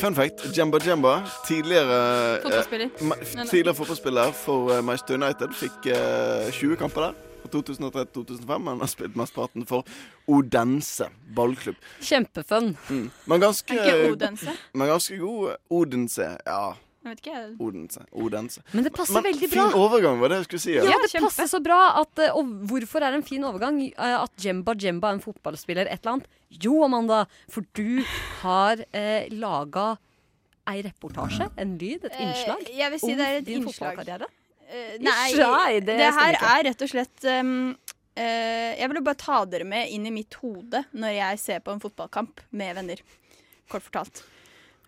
[0.00, 2.90] Fun fact, Jemba Jemba, tidligere eh, Fotballspiller.
[3.00, 7.12] eh, Tidligere fotballspiller for eh, Manchester United, fikk eh, 20 kamper der.
[7.42, 9.84] Fra 2003-2005, men har spilt mesteparten for
[10.28, 11.76] Odense ballklubb.
[12.02, 12.72] Kjempefun.
[12.90, 13.10] Mm.
[13.26, 14.54] Men ganske, Er ikke Odense?
[14.74, 16.30] Men ganske god eh, Odense.
[16.46, 16.72] Ja.
[17.60, 18.02] Odense.
[18.12, 18.62] Odense.
[18.72, 19.66] Men det passer Men veldig bra.
[19.70, 20.72] Fin overgang, var det jeg skulle si.
[20.74, 20.96] Ja, Ja.
[21.02, 21.78] det passer så bra.
[22.02, 23.80] At, eh, og hvorfor er det en fin overgang?
[23.92, 26.26] Eh, At Jemba Jemba er en fotballspiller, et eller annet?
[26.50, 28.02] Jo, Amanda, for du
[28.42, 29.98] har eh, laga
[30.68, 33.94] ei reportasje, en lyd, et innslag, Eh, jeg vil si det er et din innslag.
[33.96, 34.26] fotballkarriere.
[34.68, 36.58] Eh, nei, Ischai, det det, her ikke.
[36.58, 37.76] er rett og slett um,
[38.18, 41.70] uh, Jeg vil bare ta dere med inn i mitt hode når jeg ser på
[41.70, 42.96] en fotballkamp med venner.
[43.70, 44.24] Kort fortalt.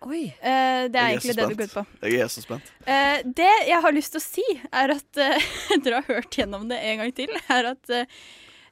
[0.07, 0.29] Oi.
[0.39, 1.85] Uh, det er er egentlig det det går ut på.
[2.07, 2.67] Jeg er så spent.
[2.87, 5.49] Uh, det jeg har lyst til å si, er at uh,
[5.83, 7.97] dere har hørt gjennom det en gang til, er at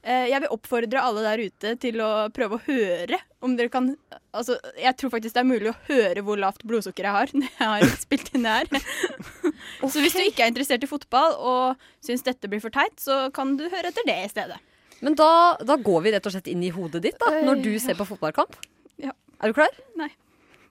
[0.08, 3.90] jeg vil oppfordre alle der ute til å prøve å høre om dere kan
[4.38, 7.50] Altså, jeg tror faktisk det er mulig å høre hvor lavt blodsukker jeg har når
[7.58, 8.86] jeg har spilt inn det her.
[9.92, 13.26] Så hvis du ikke er interessert i fotball og syns dette blir for teit, så
[13.36, 14.62] kan du høre etter det i stedet.
[15.04, 17.74] Men da, da går vi rett og slett inn i hodet ditt da, når du
[17.82, 18.56] ser på fotballkamp.
[19.02, 19.12] Ja.
[19.42, 19.76] Er du klar?
[20.00, 20.10] Nei.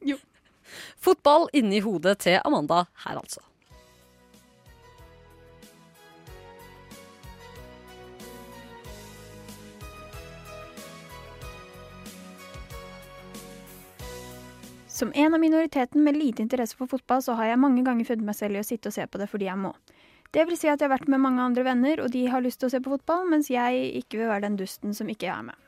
[0.07, 0.17] Jo.
[1.01, 3.43] Fotball inni hodet til Amanda her, altså.
[14.97, 18.25] Som en av minoriteten med lite interesse for fotball, så har jeg mange ganger funnet
[18.25, 19.75] meg selv i å sitte og se på det fordi jeg må.
[20.33, 22.63] Det vil si at jeg har vært med mange andre venner, og de har lyst
[22.63, 25.45] til å se på fotball, mens jeg ikke vil være den dusten som ikke er
[25.51, 25.66] med.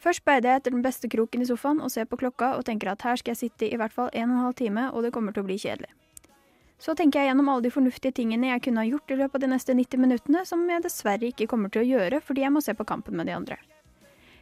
[0.00, 2.88] Først speider jeg etter den beste kroken i sofaen og ser på klokka og tenker
[2.92, 5.12] at her skal jeg sitte i hvert fall en og en halv time, og det
[5.12, 5.90] kommer til å bli kjedelig.
[6.80, 9.42] Så tenker jeg gjennom alle de fornuftige tingene jeg kunne ha gjort i løpet av
[9.44, 12.62] de neste 90 minuttene, som jeg dessverre ikke kommer til å gjøre fordi jeg må
[12.64, 13.60] se på kampen med de andre.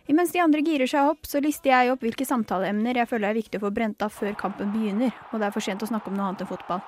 [0.09, 3.41] Imens de andre girer seg opp, så lister jeg opp hvilke samtaleemner jeg føler er
[3.43, 6.09] viktig å få brent av før kampen begynner, og det er for sent å snakke
[6.09, 6.81] om noe annet enn fotball.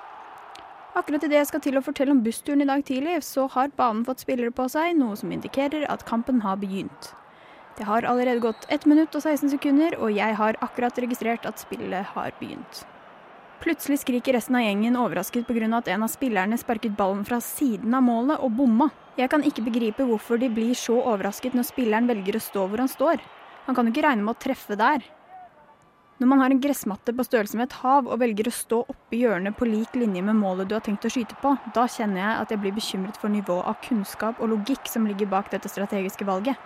[0.97, 4.07] Akkurat idet jeg skal til å fortelle om bussturen i dag tidlig, så har banen
[4.07, 7.11] fått spillere på seg, noe som indikerer at kampen har begynt.
[7.77, 11.61] Det har allerede gått 1 minutt og 16 sekunder, og jeg har akkurat registrert at
[11.61, 12.83] spillet har begynt.
[13.61, 15.77] Plutselig skriker resten av gjengen overrasket pga.
[15.77, 18.89] at en av spillerne sparket ballen fra siden av målet og bomma.
[19.17, 22.79] Jeg kan ikke begripe hvorfor de blir så overrasket når spilleren velger å stå hvor
[22.79, 23.21] han står.
[23.67, 25.05] Han kan jo ikke regne med å treffe der.
[26.21, 29.21] Når man har en gressmatte på størrelse med et hav og velger å stå oppi
[29.23, 32.41] hjørnet på lik linje med målet du har tenkt å skyte på, da kjenner jeg
[32.41, 36.25] at jeg blir bekymret for nivået av kunnskap og logikk som ligger bak dette strategiske
[36.25, 36.57] valget.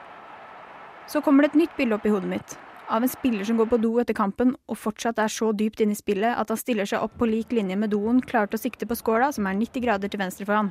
[1.08, 2.58] Så kommer det et nytt bilde opp i hodet mitt.
[2.89, 5.96] Av en spiller som går på do etter kampen og fortsatt er så dypt inne
[5.96, 8.62] i spillet at han stiller seg opp på lik linje med doen, klar til å
[8.62, 10.70] sikte på skåla, som er 90 grader til venstre for han.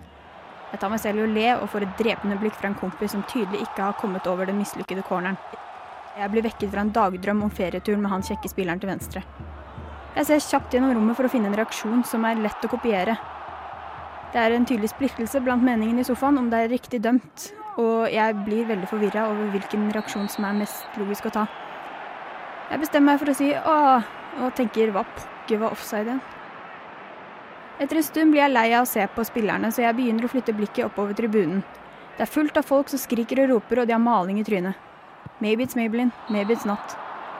[0.70, 3.14] Jeg tar meg selv i å le og får et drepende blikk fra en kompis
[3.14, 5.38] som tydelig ikke har kommet over den mislykkede corneren.
[6.18, 9.22] Jeg blir vekket fra en dagdrøm om ferieturen med han kjekke spilleren til venstre.
[10.14, 13.16] Jeg ser kjapt gjennom rommet for å finne en reaksjon som er lett å kopiere.
[14.34, 18.12] Det er en tydelig splittelse blant meningene i sofaen om det er riktig dømt, og
[18.12, 21.46] jeg blir veldig forvirra over hvilken reaksjon som er mest logisk å ta.
[22.70, 24.06] Jeg bestemmer meg for å si åh,
[24.40, 26.22] og tenker hva pokker var offside igjen?
[27.82, 30.30] Etter en stund blir jeg lei av å se på spillerne, så jeg begynner å
[30.30, 31.64] flytte blikket oppover tribunen.
[32.14, 34.78] Det er fullt av folk som skriker og roper, og de har maling i trynet.
[35.42, 36.94] Maybe it's Maybelline, maybe it's not.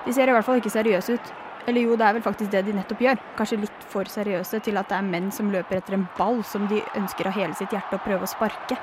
[0.05, 1.33] De ser i hvert fall ikke seriøse ut.
[1.68, 3.23] Eller jo, det er vel faktisk det de nettopp gjør.
[3.38, 6.66] Kanskje litt for seriøse til at det er menn som løper etter en ball som
[6.68, 8.77] de ønsker av hele sitt hjerte å prøve å sparke.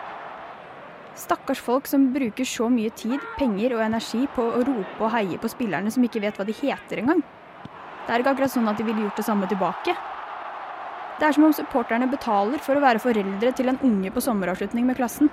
[1.16, 5.40] Stakkars folk som bruker så mye tid, penger og energi på å rope og heie
[5.42, 7.20] på spillerne som ikke vet hva de heter engang.
[8.06, 9.96] Det er ikke akkurat sånn at de ville gjort det samme tilbake.
[11.20, 14.88] Det er som om supporterne betaler for å være foreldre til en unge på sommeravslutning
[14.88, 15.30] med klassen.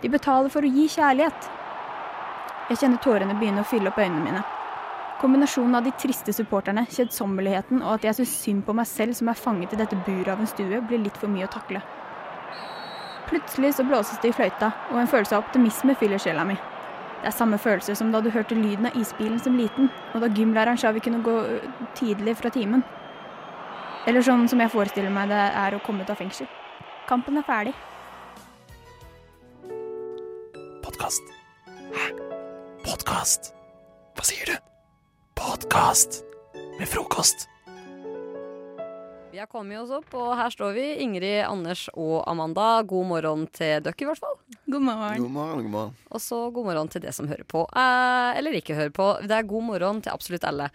[0.00, 1.50] De betaler for å gi kjærlighet.
[2.70, 4.46] Jeg kjenner tårene begynne å fylle opp øynene mine.
[5.20, 9.30] Kombinasjonen av de triste supporterne, kjedsommeligheden og at jeg syns synd på meg selv som
[9.32, 11.84] er fanget i dette buret av en stue, blir litt for mye å takle.
[13.26, 16.54] Plutselig så blåses det i fløyta, og en følelse av optimisme fyller sjela mi.
[17.20, 20.30] Det er samme følelse som da du hørte lyden av isbilen som liten, og da
[20.30, 21.34] gymlæreren sa vi kunne gå
[21.98, 22.84] tidlig fra timen.
[24.06, 26.46] Eller sånn som jeg forestiller meg det er å komme ut av fengsel.
[27.08, 27.74] Kampen er ferdig.
[30.86, 31.34] Podkast.
[31.66, 32.06] Hæ?
[32.86, 33.50] Podkast?
[34.14, 34.56] Hva sier du?
[35.34, 36.22] Podkast
[36.78, 37.48] med frokost.
[39.36, 40.82] Vi har kommet oss opp, og her står vi.
[41.04, 42.78] Ingrid, Anders og Amanda.
[42.88, 44.38] God morgen til dere, i hvert fall.
[44.64, 45.18] God morgen.
[45.26, 45.98] God morgen, god morgen.
[46.08, 47.66] Og så god morgen til det som hører på.
[47.76, 49.10] Eh, eller ikke hører på.
[49.28, 50.70] Det er god morgen til absolutt alle.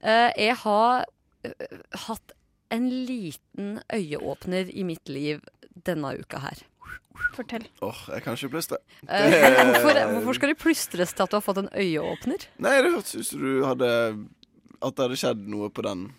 [0.00, 1.04] Eh, jeg har
[1.44, 1.76] eh,
[2.06, 2.32] hatt
[2.72, 5.44] en liten øyeåpner i mitt liv
[5.84, 6.64] denne uka her.
[7.36, 7.68] Fortell.
[7.84, 8.80] Åh, jeg kan ikke plystre.
[9.04, 12.48] Eh, Det- hvorfor, hvorfor skal det plystres til at du har fått en øyeåpner?
[12.64, 13.90] Nei, det hørtes ut som du hadde
[14.80, 16.14] At det hadde skjedd noe på den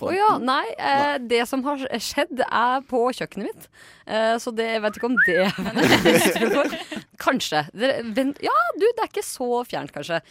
[0.00, 3.66] Å ja, nei, eh, det som har skjedd er på kjøkkenet mitt.
[4.06, 6.76] Eh, så det, jeg vet ikke om det er.
[7.24, 7.64] Kanskje.
[7.76, 10.22] Det, vent, ja, du, det er ikke så fjernt, kanskje.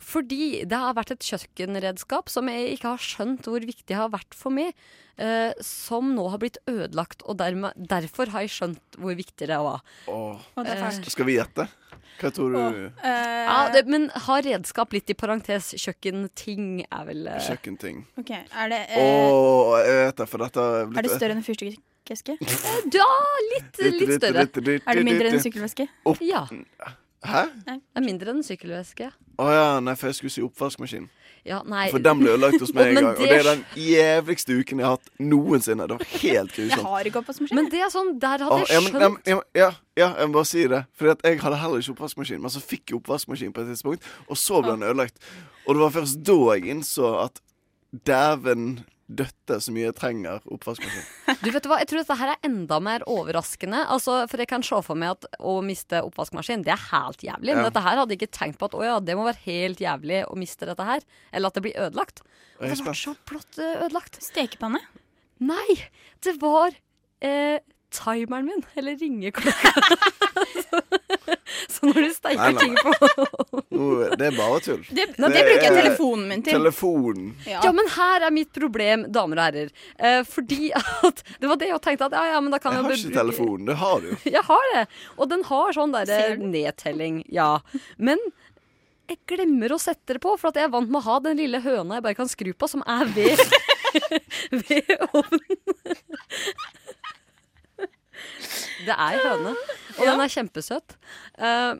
[0.00, 4.38] Fordi det har vært et kjøkkenredskap som jeg ikke har skjønt hvor viktig har vært
[4.38, 4.72] for meg.
[5.18, 9.58] Eh, som nå har blitt ødelagt, og dermed, derfor har jeg skjønt hvor viktig det
[9.58, 9.82] var.
[10.06, 10.38] Åh.
[10.54, 11.02] Å, det er.
[11.10, 11.68] Skal vi gjette?
[12.18, 12.78] Hva tror du?
[13.06, 18.00] Ja, det, men ha redskap litt i parentes kjøkkenting er vel eh, Kjøkkenting.
[18.18, 19.04] Ok, Er det, eh,
[19.86, 22.38] jeg vet det, for dette er blitt er det større enn en fyrstikkeske?
[22.98, 23.10] Ja,
[23.52, 24.48] litt, litt større.
[24.48, 25.86] Er det mindre enn en sykkelveske?
[26.10, 26.18] Opp.
[26.24, 26.42] Ja.
[27.26, 27.46] Hæ?
[27.66, 29.08] Det er mindre enn en sykkelveske.
[29.38, 31.08] Å ja, nei, for jeg skulle si oppvaskmaskin.
[31.46, 31.88] Ja, nei.
[31.90, 33.04] For den ble ødelagt hos meg en gang.
[33.04, 33.16] gang.
[33.16, 35.86] Og det- det er den jævligste uken jeg har hatt noensinne.
[35.88, 36.86] Det var helt Jeg grusomt.
[36.86, 37.54] har ikke oppvaskmaskin.
[37.56, 40.08] Men det er sånn, der hadde oh, jeg ja, men, skjønt ja, men- ja, ja,
[40.18, 40.84] jeg må bare si det.
[40.94, 42.40] Fordi at jeg hadde heller ikke oppvaskmaskin.
[42.40, 45.16] Men så fikk jeg oppvaskmaskin på et tidspunkt, og så ble den ødelagt.
[45.66, 47.40] Og det var først da jeg innså at
[48.06, 51.06] dæven døtte så mye jeg trenger oppvaskmaskin.
[51.44, 53.80] Du vet hva, Jeg tror dette her er enda mer overraskende.
[53.88, 57.54] Altså, for jeg kan se for meg at å miste oppvaskmaskin, det er helt jævlig.
[57.54, 57.70] Men Ja.
[57.70, 60.20] dette her hadde jeg ikke tenkt på at å ja, det må være helt jævlig
[60.28, 61.00] å miste dette her.
[61.32, 62.20] Eller at det blir ødelagt.
[62.60, 64.20] Og det ble så blått eh, ødelagt.
[64.24, 64.80] Stekepanne?
[65.40, 65.78] Nei,
[66.26, 66.74] det var
[67.24, 67.58] eh,
[67.94, 68.64] timeren min.
[68.74, 69.72] Eller ringeklokka.
[71.72, 73.58] så når du steiker nei, ting på
[74.18, 74.80] det er bare tull.
[74.90, 76.56] Det, det bruker jeg telefonen min til.
[76.56, 77.28] Telefonen.
[77.46, 77.60] Ja.
[77.74, 79.70] men her er mitt problem, damer og herrer.
[79.98, 82.82] Eh, fordi at Det var det jeg tenkte at ja, ja, men da kan Jeg
[82.82, 83.70] jeg har jeg ikke telefonen, telefon.
[83.70, 84.10] Det har du.
[84.38, 84.84] Jeg har det.
[85.16, 87.50] Og den har sånn derre nedtelling, ja.
[87.96, 88.20] Men
[89.08, 91.38] jeg glemmer å sette det på, for at jeg er vant med å ha den
[91.40, 93.40] lille høna jeg bare kan skru på, som er ved,
[94.68, 95.56] ved ovnen.
[98.86, 99.54] Det er høne,
[99.98, 100.96] og den er kjempesøt.
[101.38, 101.76] Uh,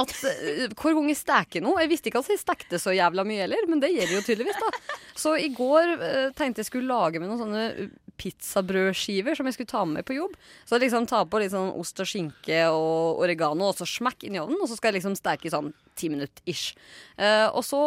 [0.00, 3.42] at uh, hvor gang steker noe Jeg visste ikke at jeg stekte så jævla mye
[3.44, 4.62] heller, men det gjelder jo tydeligvis.
[4.62, 9.56] da Så i går uh, tenkte jeg skulle lage med noen sånne pizzabrødskiver som jeg
[9.56, 10.36] skulle ta med på jobb.
[10.68, 14.42] Så liksom ta på sånn ost og skinke og oregano, og så smakk inn i
[14.42, 14.60] ovnen.
[14.62, 16.74] Og så skal jeg liksom steke i sånn ti minutter ish.
[17.18, 17.80] Uh, og så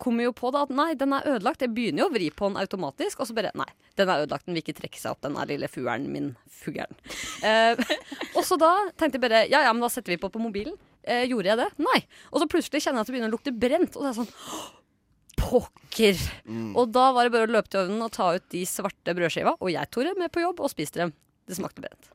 [0.00, 1.64] kom jeg jo på da at nei, den er ødelagt.
[1.64, 3.68] Jeg begynner jo å vri på den automatisk, og så bare nei,
[4.00, 4.48] den er ødelagt.
[4.48, 6.34] Den vil ikke trekke seg opp, den er lille fuglen min.
[6.58, 6.98] Fuglen.
[7.44, 7.78] Uh,
[8.36, 10.76] og så da tenkte jeg bare ja ja, men da setter vi på på mobilen.
[11.08, 11.70] Uh, gjorde jeg det?
[11.80, 12.00] Nei.
[12.32, 13.96] Og så plutselig kjenner jeg at det begynner å lukte brent.
[13.96, 14.34] Og det er sånn
[15.38, 16.20] Pokker!
[16.74, 19.56] Og da var det bare å løpe til ovnen og ta ut de svarte brødskiva.
[19.58, 21.14] Og jeg tok dem med på jobb og spiste dem.
[21.48, 22.10] Det smakte brent.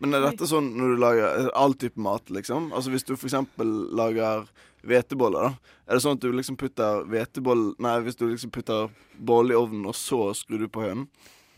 [0.00, 2.70] Men er dette sånn når du lager all type mat, liksom?
[2.72, 4.46] Altså Hvis du for eksempel lager
[4.86, 5.74] hveteboller, da.
[5.86, 9.58] Er det sånn at du liksom putter hveteboll Nei, hvis du liksom putter bolle i
[9.58, 11.04] ovnen, og så skrur du på hønen?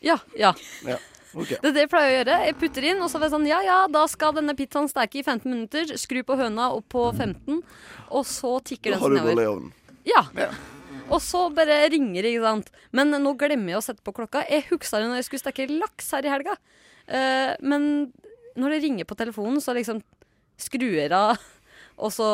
[0.02, 0.54] Ja, ja.
[0.86, 0.98] Ja.
[1.34, 1.58] Okay.
[1.60, 2.36] Det er det jeg pleier å gjøre.
[2.48, 5.20] Jeg putter inn, og så er det sånn ja ja, da skal denne pizzaen steke
[5.20, 5.92] i 15 minutter.
[6.00, 7.60] Skru på høna opp på 15,
[8.08, 9.14] og så tikker den nedover.
[9.14, 9.72] Da har du bolle i ovnen.
[10.08, 10.24] Ja.
[10.34, 10.50] Ja.
[11.08, 12.70] Og så bare ringer det, ikke sant.
[12.92, 14.44] Men nå glemmer jeg å sette på klokka.
[14.50, 16.56] Jeg huska det når jeg skulle stekke laks her i helga.
[17.08, 17.84] Uh, men
[18.58, 20.02] når det ringer på telefonen, så liksom
[20.58, 21.38] skrur jeg av,
[22.02, 22.28] og så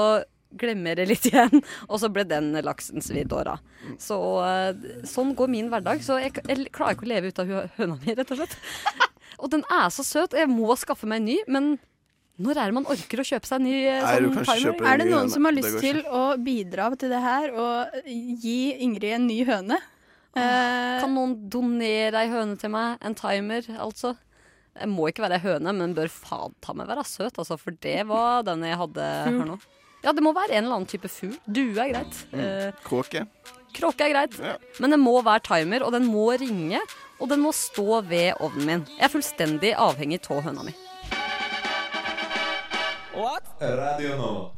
[0.59, 1.63] glemmer jeg litt igjen.
[1.87, 3.57] Og så ble den laksen svidd åra.
[4.03, 6.03] Så uh, sånn går min hverdag.
[6.07, 8.59] Så jeg, jeg klarer ikke å leve ut av høna mi, rett og slett.
[9.43, 11.75] Og den er så søt, jeg må skaffe meg en ny, men
[12.43, 14.87] når er det man orker å kjøpe seg en ny eh, Nei, sånn timer?
[14.91, 15.35] Er det noen høne.
[15.37, 17.99] som har lyst til å bidra til det her og
[18.43, 19.79] gi Ingrid en ny høne?
[20.35, 22.99] Eh, Kan noen donere ei høne til meg?
[23.07, 24.17] En timer, altså?
[24.75, 27.77] Jeg må ikke være ei høne, men bør faen ta meg være søt, altså, for
[27.85, 29.39] det var den jeg hadde Fugl.
[29.39, 29.59] her nå.
[30.05, 31.37] Ja, det må være en eller annen type fugl.
[31.47, 32.19] Due er greit.
[32.35, 32.75] Mm.
[32.85, 33.23] Kråke?
[33.75, 34.35] kråke er greit.
[34.83, 36.83] Men det må være timer, og den må ringe.
[37.23, 38.83] Og den må stå ved ovnen min.
[38.99, 40.75] Jeg er fullstendig avhengig av høna mi.
[43.15, 44.49] Radio Nova.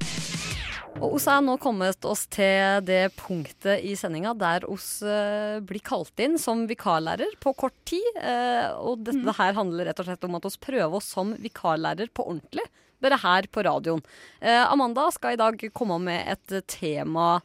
[0.97, 5.83] Og oss er nå kommet oss til det punktet i sendinga der oss eh, blir
[5.85, 8.07] kalt inn som vikarlærer på kort tid.
[8.17, 12.09] Eh, og dette her handler rett og slett om at oss prøver oss som vikarlærer
[12.17, 12.65] på ordentlig.
[13.05, 14.01] Bare her på radioen.
[14.41, 17.43] Eh, Amanda skal i dag komme med et tema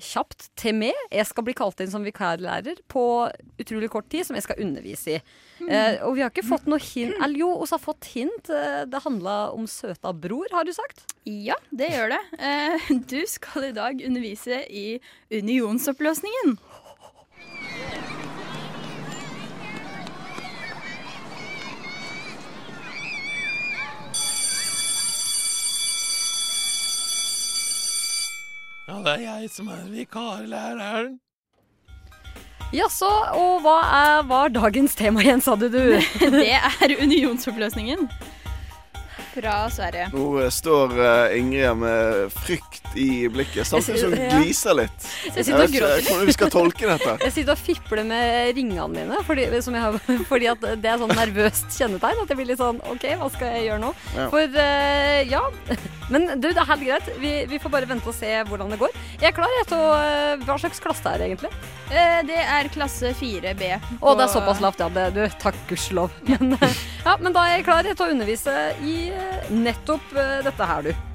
[0.00, 0.98] kjapt til meg.
[1.12, 3.04] Jeg skal bli kalt inn som vikarlærer på
[3.60, 5.20] utrolig kort tid, som jeg skal undervise i.
[5.68, 8.50] Eh, og vi har ikke fått noe hint Eller jo, vi har fått hint.
[8.50, 11.04] Eh, det handla om søta bror, har du sagt?
[11.24, 12.22] Ja, det gjør det.
[12.38, 14.98] Eh, Du skal i dag undervise i
[15.30, 16.58] unionsoppløsningen.
[28.84, 31.14] Ja, det er jeg som er vikarlæreren.
[32.74, 35.68] Jaså, og hva er, var dagens tema igjen, sa du?
[35.72, 35.94] du?
[36.34, 38.08] Det er unionsoppløsningen
[39.34, 40.08] fra Sverige.
[40.14, 45.08] Nå eh, står eh, Ingrid med frykt i blikket, samtidig som hun gliser litt.
[45.24, 47.16] Jeg Jeg sitter og vet ikke hvordan vi skal tolke dette.
[47.26, 49.98] Jeg sitter og fipler med ringene mine, fordi, som jeg har,
[50.30, 52.22] fordi at det er sånn nervøst kjennetegn.
[52.22, 53.92] At jeg blir litt sånn OK, hva skal jeg gjøre nå?
[54.14, 54.28] Ja.
[54.32, 55.42] For uh, ja.
[56.12, 57.10] Men du, det er helt greit.
[57.20, 58.94] Vi, vi får bare vente og se hvordan det går.
[59.22, 61.50] Jeg er klar jeg, Så eh, Hva slags klasse er det egentlig?
[61.88, 63.70] Uh, Det er klasse 4B.
[63.98, 64.90] Å, det er såpass lavt, ja.
[64.92, 66.12] Det, du, takk gudskjelov.
[66.30, 66.54] Men,
[67.04, 68.52] ja, men da er jeg klar jeg, til å undervise
[68.84, 68.94] i
[69.50, 71.14] nettopp eh, dette her, du.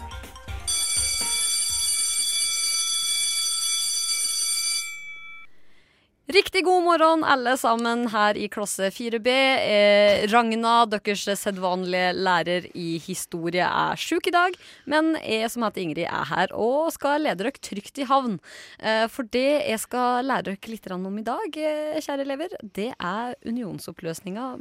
[6.29, 9.29] Riktig god morgen, alle sammen her i klasse 4B.
[9.33, 14.53] Eh, Ragna, deres sedvanlige lærer i historie, er sjuk i dag.
[14.85, 18.37] Men jeg som heter Ingrid, er her og skal lede dere trygt i havn.
[18.77, 22.91] Eh, for det jeg skal lære dere litt om i dag, eh, kjære elever, det
[22.93, 24.51] er unionsoppløsninga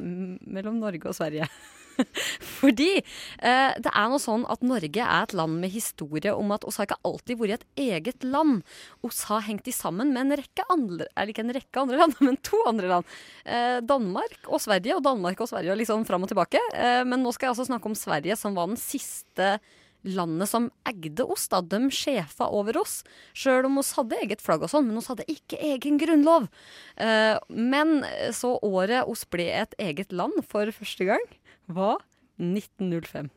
[0.48, 1.50] mellom Norge og Sverige.
[2.58, 6.66] Fordi eh, det er noe sånn at Norge er et land med historie om at
[6.68, 8.62] oss har ikke alltid vært et eget land.
[9.06, 12.18] Oss har hengt i sammen med en rekke andre Eller ikke en rekke andre land,
[12.26, 13.18] men to andre land.
[13.44, 16.62] Eh, Danmark og Sverige, og Danmark og Sverige og liksom fram og tilbake.
[16.74, 19.58] Eh, men nå skal jeg altså snakke om Sverige, som var den siste
[20.06, 21.48] landet som eide oss.
[21.48, 23.02] da, De sjefa over oss.
[23.36, 26.48] Sjøl om oss hadde eget flagg og sånn, men oss hadde ikke egen grunnlov.
[26.96, 28.02] Eh, men
[28.34, 31.24] så året oss ble et eget land for første gang,
[31.68, 32.02] var
[32.38, 33.30] 1905.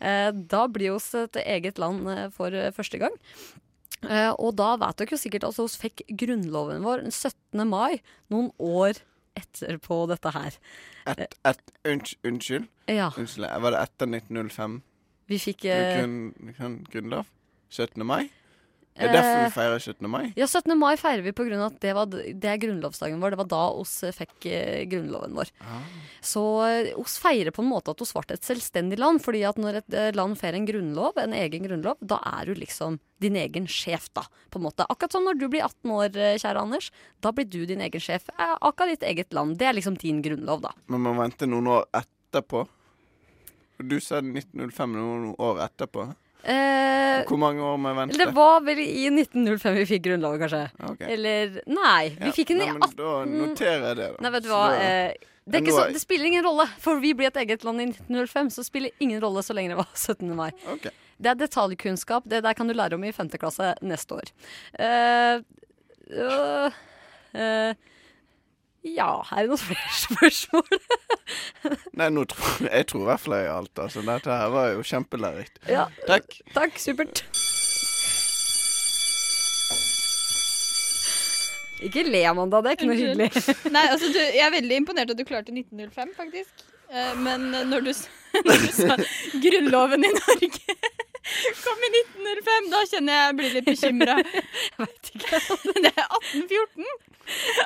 [0.00, 3.16] Eh, da blir oss et eget land eh, for eh, første gang.
[4.02, 7.64] Eh, og da vet dere jo sikkert at vi fikk grunnloven vår den 17.
[7.68, 8.98] mai, noen år
[9.38, 10.56] etterpå dette her.
[11.08, 12.66] Et, et, unns, unnskyld?
[12.90, 13.10] Ja.
[13.16, 14.80] Unnskyld, Var det etter 1905?
[15.30, 17.30] Vi fikk eh, grunn, grunnlov?
[17.72, 18.02] 17.
[18.04, 18.26] mai?
[18.92, 20.08] Det er derfor Eh, vi feirer 17.
[20.10, 20.32] mai?
[20.36, 20.74] Ja, 17.
[20.78, 23.30] mai feirer vi av at det, var, det er grunnlovsdagen vår.
[23.32, 25.48] Det var da oss eh, fikk eh, grunnloven vår.
[26.20, 29.22] Så eh, oss feirer på en måte at oss ble et selvstendig land.
[29.24, 32.54] fordi at når et eh, land får en grunnlov, en egen grunnlov, da er du
[32.60, 34.26] liksom din egen sjef, da.
[34.50, 34.84] På en måte.
[34.84, 36.90] Akkurat som når du blir 18 år, eh, kjære Anders.
[37.24, 38.28] Da blir du din egen sjef.
[38.36, 39.56] Eh, Akkurat ditt eget land.
[39.56, 40.74] Det er liksom din grunnlov, da.
[40.92, 42.66] Men man venter noen år etterpå?
[43.82, 46.12] Du sa 1905 noen år etterpå.
[46.44, 48.18] Eh, Hvor mange år må jeg vente?
[48.18, 50.62] det var vel i 1905 vi fikk grunnloven, kanskje.
[50.90, 51.12] Okay.
[51.14, 52.96] Eller Nei, vi Ja, fikk den i nei, men 18...
[52.98, 54.24] Da noterer jeg det, da.
[54.26, 54.64] Nei, vet du hva.
[54.74, 58.50] Eh, det, så, det spiller ingen rolle, for vi ble et eget land i 1905,
[58.58, 60.34] så spiller ingen rolle så lenge det var 17.
[60.38, 60.50] mai.
[60.76, 60.90] Okay.
[61.22, 62.26] Det er detaljkunnskap.
[62.26, 63.30] Det der kan du lære om i 5.
[63.38, 64.30] klasse neste år.
[64.78, 65.42] Uh,
[66.10, 66.78] øh,
[67.38, 67.74] eh,
[68.82, 70.80] ja, er det noen flere spørsmål?
[71.98, 73.82] Nei, nå tror, jeg tror i hvert fall jeg har alt.
[73.84, 74.02] Altså.
[74.06, 75.62] Dette her var jo kjempelærerikt.
[75.70, 75.86] Ja.
[76.08, 76.38] Takk.
[76.56, 77.24] Takk, supert.
[81.82, 82.60] Ikke le, Amanda.
[82.62, 83.30] Det er ikke noe hyggelig.
[83.76, 86.66] Nei, altså, du, jeg er veldig imponert at du klarte 1905, faktisk.
[86.92, 87.92] Eh, men når du,
[88.46, 88.98] når du sa
[89.42, 90.52] grunnloven i Norge
[91.62, 94.18] kom i 1905, da kjenner jeg jeg blir litt bekymra.
[94.22, 95.40] Jeg veit ikke.
[95.86, 96.92] Det er 1814.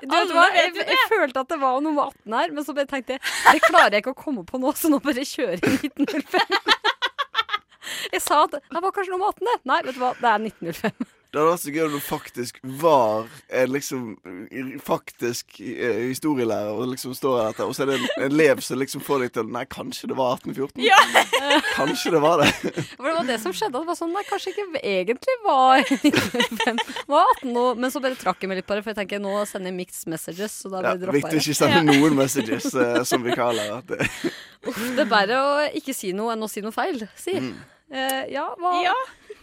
[0.04, 2.74] Du vet hva, jeg, jeg følte at det var noe med 18 her, men så
[2.76, 5.92] tenkte jeg det klarer jeg ikke å komme på nå, så nå bare kjører jeg
[5.96, 6.74] 1905.
[8.12, 9.54] Jeg sa at det var kanskje noe med 18, det.
[9.70, 11.06] Nei, vet du hva, det er 1905.
[11.36, 13.26] Det hadde vært så gøy om du faktisk var
[13.60, 14.04] en liksom
[14.80, 18.80] faktisk eh, historielærer og liksom står her og så er det en, en elev som
[18.80, 20.80] liksom får deg til Nei, kanskje det var 1814?
[21.74, 22.48] Kanskje det var det.
[22.96, 23.76] For det var det som skjedde.
[23.76, 26.82] Det var sånn, nei, kanskje ikke egentlig var 1905.
[27.12, 29.20] Var 18 nå, men så bare trakk jeg meg litt på det, for jeg tenker
[29.28, 32.72] nå sender jeg mixed messages, så da Ja, det droppa viktig ikke sende noen messages
[32.72, 34.08] eh, som vi kaller det.
[34.64, 37.36] Uff, det er bedre å ikke si noe enn å si noe feil, si.
[37.44, 37.56] Mm.
[37.86, 38.72] Eh, ja, hva,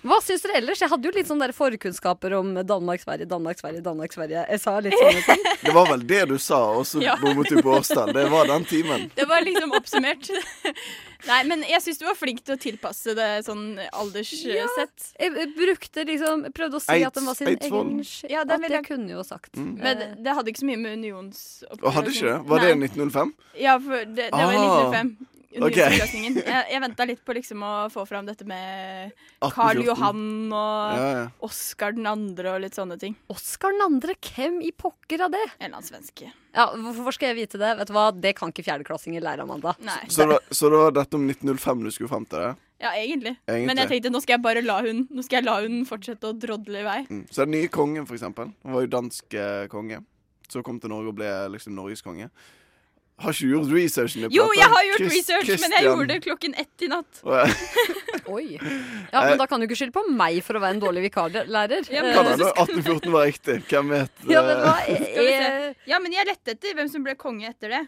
[0.03, 0.81] hva syns dere ellers?
[0.83, 4.41] Jeg hadde jo litt sånne der forkunnskaper om Danmark-Sverige, Danmark-Sverige, Danmark-Sverige.
[4.51, 5.45] Jeg sa litt sånne ting.
[5.63, 7.15] Det var vel det du sa, og så Ja.
[7.21, 8.11] bommet du på årstall.
[8.13, 9.07] Det var den timen.
[9.15, 10.27] Det var liksom oppsummert.
[11.29, 15.05] Nei, men jeg syns du var flink til å tilpasse det sånn alderssett.
[15.15, 17.93] Ja, jeg brukte liksom Prøvde å si at den var sin Eidsvoll.
[17.93, 18.03] egen
[18.33, 19.53] Ja, det den vil jeg- kunne jo sagt.
[19.55, 19.77] Mm.
[19.79, 22.39] Men det, hadde ikke så mye med unions hadde ikke det?
[22.51, 23.31] Var det 1905?
[23.55, 25.15] Ja, for det, det var Ah, 1905.
[25.59, 25.67] ok.
[25.69, 25.97] Okay.
[25.99, 29.13] Jeg, jeg venta litt på liksom å få fram dette med
[29.53, 31.25] Karl Johan og Ja, ja.
[31.45, 33.15] Oskar den andre og litt sånne ting.
[33.33, 34.15] Oskar den andre?
[34.17, 35.43] Hvem i pokker av det?
[35.57, 36.31] En eller annen svenske.
[36.53, 37.71] Ja, Hvorfor skal jeg vite det?
[37.79, 39.73] Vet du hva, Det kan ikke fjerdeklassinger lære, Amanda.
[39.81, 40.03] Nei.
[40.07, 42.43] Så, det var, så det var dette om 1905 du skulle frem til?
[42.43, 42.69] det?
[42.83, 43.35] Ja, egentlig.
[43.47, 43.67] Egentlig.
[43.69, 46.29] Men jeg tenkte nå skal jeg bare la hun Nå skal jeg la hun fortsette
[46.29, 46.97] å drodle i vei.
[47.07, 47.21] Mm.
[47.31, 48.51] Så den nye kongen, for eksempel.
[48.65, 50.01] Han var jo dansk eh, konge.
[50.51, 52.27] Så kom til Norge og ble liksom Norges konge.
[53.21, 56.17] Har ikke du gjort researchen Jo, jeg har gjort Chris- research, men jeg gjorde det
[56.25, 57.19] klokken ett i natt.
[58.33, 58.57] Oi.
[58.57, 61.85] Ja, Men da kan du ikke skylde på meg for å være en dårlig vikarlærer.
[61.93, 63.59] Ja, men- Kan hende 1814 var riktig.
[63.69, 64.11] Hvem vet?
[64.31, 64.75] Ja, men, hva?
[64.89, 65.73] eh, vi se.
[65.91, 67.81] Ja, men jeg lette etter hvem som ble konge etter det.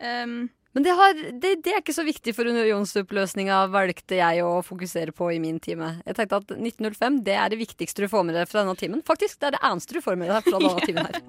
[0.00, 4.56] Um, Men det, har, det, det er ikke så viktig for unionsoppløsninga, valgte jeg å
[4.66, 5.92] fokusere på i min time.
[6.08, 9.04] Jeg tenkte at 1905 det er det viktigste du får med deg fra denne timen.
[9.06, 11.20] Faktisk, det er det eneste du får med deg fra denne timen her.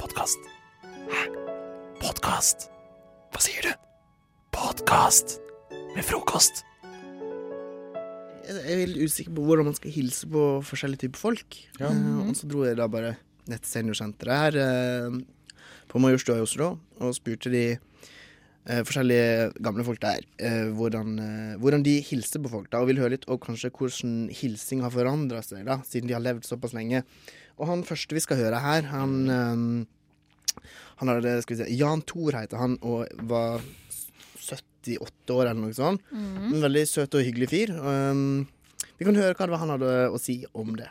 [0.00, 0.50] Podkast.
[1.12, 1.47] Hæ?
[2.02, 2.68] Podkast?
[3.32, 3.72] Hva sier du?
[4.54, 5.38] Podkast
[5.96, 6.62] med frokost.
[8.48, 11.58] Jeg er veldig usikker på hvordan man skal hilse på forskjellige typer folk.
[11.80, 11.90] Ja.
[11.90, 13.16] Eh, og så dro jeg da bare
[13.48, 15.18] ned til seniorsenteret her eh,
[15.90, 16.70] på Majorstua i Oslo
[17.02, 20.24] og spurte de eh, forskjellige gamle folk der.
[20.38, 22.70] eh, hvordan, eh, hvordan de hilser på folk.
[22.72, 26.16] da, Og vil høre litt om kanskje hvordan hilsing har forandra seg da, siden de
[26.16, 27.04] har levd såpass lenge.
[27.58, 29.94] Og han første vi skal høre her, han eh,
[30.98, 33.62] Han hadde, skal vi si, Jan Thor heter han, og var
[34.42, 36.02] 78 år eller noe sånt.
[36.10, 36.54] Mm.
[36.54, 37.74] En veldig søt og hyggelig fyr.
[37.76, 38.48] Um,
[38.98, 40.88] vi kan høre hva det var han hadde å si om det.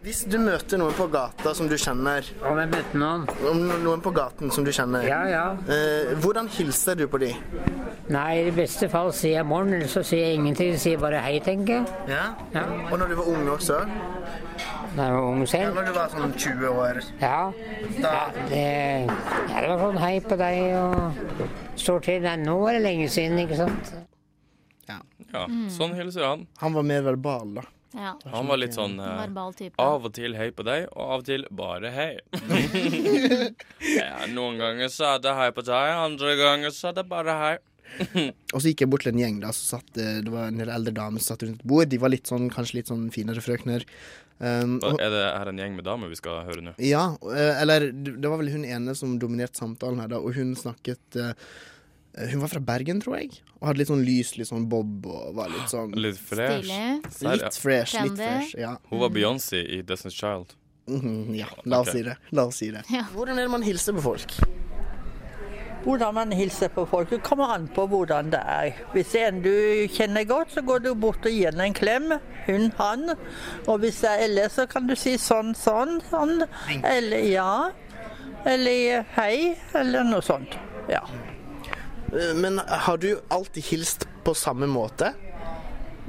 [0.00, 3.24] Hvis du møter noen på gata som du kjenner Om jeg møter noen?
[3.50, 5.02] Om noen på gaten som du kjenner.
[5.04, 5.42] Ja, ja.
[5.68, 7.34] Eh, hvordan hilser du på de?
[8.08, 10.72] Nei, i beste fall sier jeg morgen, eller så sier jeg ingenting.
[10.80, 11.98] Sier bare hei, tenker jeg.
[12.08, 12.22] Ja?
[12.56, 12.62] Ja.
[12.88, 13.76] Og når du var ung også?
[14.96, 15.74] Da jeg var ung Ja, selv.
[15.76, 17.00] når du var sånn 20 år?
[17.20, 17.40] Ja.
[18.00, 18.14] Da
[18.48, 18.64] det,
[19.04, 22.24] ja, det var sånn hei på deg og står til.
[22.24, 23.92] Nei, nå er det lenge siden, ikke sant?
[25.30, 26.48] Ja, sånn hilser han.
[26.64, 27.62] Han var mer verbal, da.
[27.96, 28.12] Ja.
[28.30, 29.24] Han var litt sånn uh,
[29.82, 32.12] Av og til hei på deg, og av og til bare hei.
[33.98, 37.36] ja, noen ganger så er det hei på deg, andre ganger så er det bare
[37.40, 37.56] hei.
[38.54, 40.60] Og så gikk jeg bort til en gjeng da, så satt eh, det var en
[40.60, 41.88] del eldre damer som satt rundt et bord.
[41.90, 43.82] De var litt sånn, kanskje litt sånn finere frøkner.
[44.40, 46.72] Um, og, Er det her en gjeng med damer vi skal høre nå?
[46.80, 50.54] ja, eh, eller det var vel hun ene som dominerte samtalen her, da, og hun
[50.56, 51.34] snakket eh,
[52.18, 55.34] Hun var fra Bergen, tror jeg, og hadde litt sånn lys, litt sånn bob og
[55.36, 56.66] var litt sånn Litt fresh.
[56.66, 57.36] Stilig.
[57.42, 58.24] Litt fresh, litt Trendy.
[58.24, 58.72] fresh, ja.
[58.90, 60.56] Hun var Beyoncé i Destiny's Child.
[60.90, 61.94] Mhm, ja, la oss Ok.
[61.94, 62.16] si det.
[62.34, 62.82] La oss si det.
[63.14, 64.34] Hvordan er det man hilser på folk?
[65.84, 68.74] Hvordan man hilser på folk, det kommer an på hvordan det er.
[68.92, 71.76] Hvis det er en du kjenner godt, så går du bort og gir henne en
[71.78, 72.10] klem.
[72.44, 73.14] Hun, han.
[73.66, 76.42] Og hvis det er ellers, så kan du si sånn, sånn, sånn.
[76.84, 77.70] Eller ja.
[78.44, 80.58] Eller hei, eller noe sånt.
[80.92, 81.00] Ja.
[82.12, 85.12] Eh, Men har du alltid hilst på samme måte?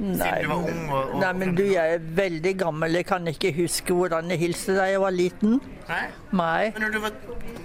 [0.02, 2.92] Nei, du var ung og- og- nei, men du, jeg er veldig gammel.
[2.96, 5.60] Jeg kan ikke huske hvordan jeg hilste da jeg var liten.
[5.88, 6.06] Nei?
[6.32, 6.70] Nei.
[6.74, 7.10] Men når du var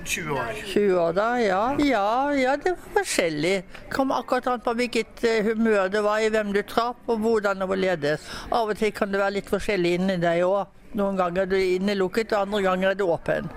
[0.05, 0.51] 20 år?
[0.65, 1.75] 20 år da, ja.
[1.79, 3.63] Ja, ja, det var forskjellig.
[3.89, 7.59] Kom akkurat an på hvilket eh, humør det var i, hvem du traff og hvordan
[7.59, 8.19] det var ledes.
[8.51, 10.67] Av og til kan det være litt forskjellig inni deg òg.
[10.95, 13.49] Noen ganger er du innelukket, og andre ganger er du åpen.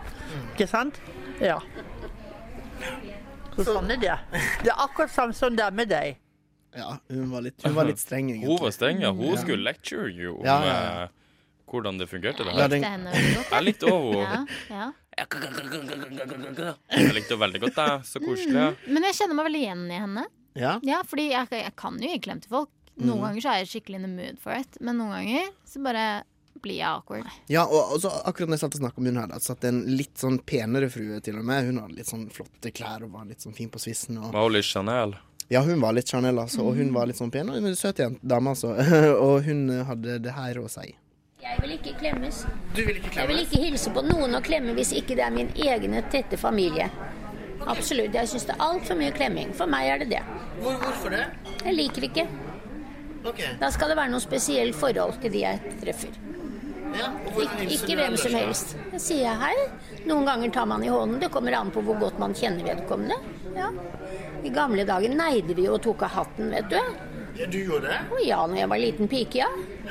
[0.55, 0.95] Ikke sant?
[1.41, 1.59] Ja.
[3.65, 4.19] Så sånn er det.
[4.65, 6.17] Det er akkurat samme som det er med deg.
[6.77, 8.47] Ja, hun var litt, hun var litt streng, egentlig.
[8.49, 9.11] Hun var streng, ja.
[9.13, 9.41] Hun Ja.
[9.43, 11.03] skulle lecture you om Ja, ja, ja.
[11.03, 11.09] eh,
[11.71, 12.45] hvordan det fungerte.
[12.45, 12.69] det her.
[12.69, 13.51] den- Likte henne veldig godt.
[13.51, 14.47] Jeg likte òg henne.
[14.71, 14.93] ja.
[15.21, 17.77] Jeg likte henne veldig godt.
[17.81, 18.05] Jeg.
[18.11, 18.67] Så koselig.
[18.89, 20.25] Men jeg kjenner meg veldig igjen i henne.
[20.59, 20.75] Ja?
[20.87, 22.71] Ja, fordi jeg, jeg kan jo gi klem til folk.
[23.01, 23.23] Noen Mm.
[23.25, 26.23] ganger så er jeg skikkelig in the mood for it, men noen ganger så bare
[26.63, 27.27] blir jeg awkward.
[27.53, 29.67] Ja, og, og så akkurat når jeg satt og snakket om hun her, da, satt
[29.69, 31.69] en litt sånn penere frue til og med.
[31.71, 34.21] Hun hadde litt sånn flotte klær og var litt sånn fin på svissen.
[34.21, 34.33] Og...
[34.35, 35.17] Var hun litt Chanel?
[35.51, 36.63] Ja, hun var litt Chanel, altså.
[36.63, 38.77] Og hun var litt sånn pen og en søt jente- dame, altså.
[39.27, 40.93] og hun hadde det her å si.
[41.41, 42.43] Jeg vil ikke klemmes.
[42.77, 45.33] Du vil ikke Jeg vil ikke hilse på noen og klemme hvis ikke det er
[45.35, 46.91] min egne tette familie.
[47.67, 48.15] Absolutt.
[48.15, 49.51] Jeg syns det er altfor mye klemming.
[49.57, 50.23] For meg er det det.
[50.61, 51.25] hvorfor det?
[51.65, 52.27] Jeg liker ikke.
[53.61, 56.15] Da skal det være noe spesielt forhold til de jeg treffer.
[56.95, 58.75] Ik ikke hvem som helst.
[58.93, 59.55] Da sier jeg hei.
[60.09, 61.21] Noen ganger tar man i hånden.
[61.23, 63.19] Det kommer an på hvor godt man kjenner vedkommende.
[63.57, 63.71] Ja.
[64.45, 66.81] I gamle dager neide vi jo og tok av hatten, vet du.
[67.39, 67.99] Ja, du gjorde det?
[68.11, 69.49] Å ja, når jeg var liten pike, ja.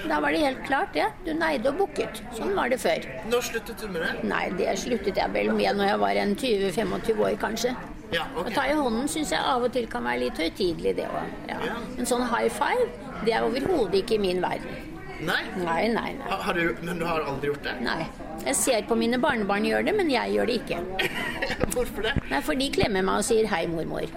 [0.09, 1.05] Da var det helt klart, det.
[1.25, 2.19] Du neide og bukket.
[2.37, 3.05] Sånn var det før.
[3.31, 4.11] Når sluttet du med det?
[4.27, 7.73] Nei, det sluttet jeg vel med når jeg var en 20-25 år, kanskje.
[8.13, 11.05] Ja, Å ta i hånden syns jeg av og til kan være litt høytidelig, det
[11.13, 11.33] òg.
[11.51, 11.59] Ja.
[11.95, 12.87] Men sånn high five,
[13.21, 14.88] det er overhodet ikke i min verden.
[15.19, 15.41] Nei?
[15.59, 16.27] Nei, nei, nei.
[16.45, 17.75] Har du, men du har aldri gjort det?
[17.83, 18.07] Nei.
[18.45, 20.79] Jeg ser på mine barnebarn gjør det, men jeg gjør det ikke.
[21.75, 22.13] Hvorfor det?
[22.31, 24.07] Nei, For de klemmer meg og sier 'hei, mormor'.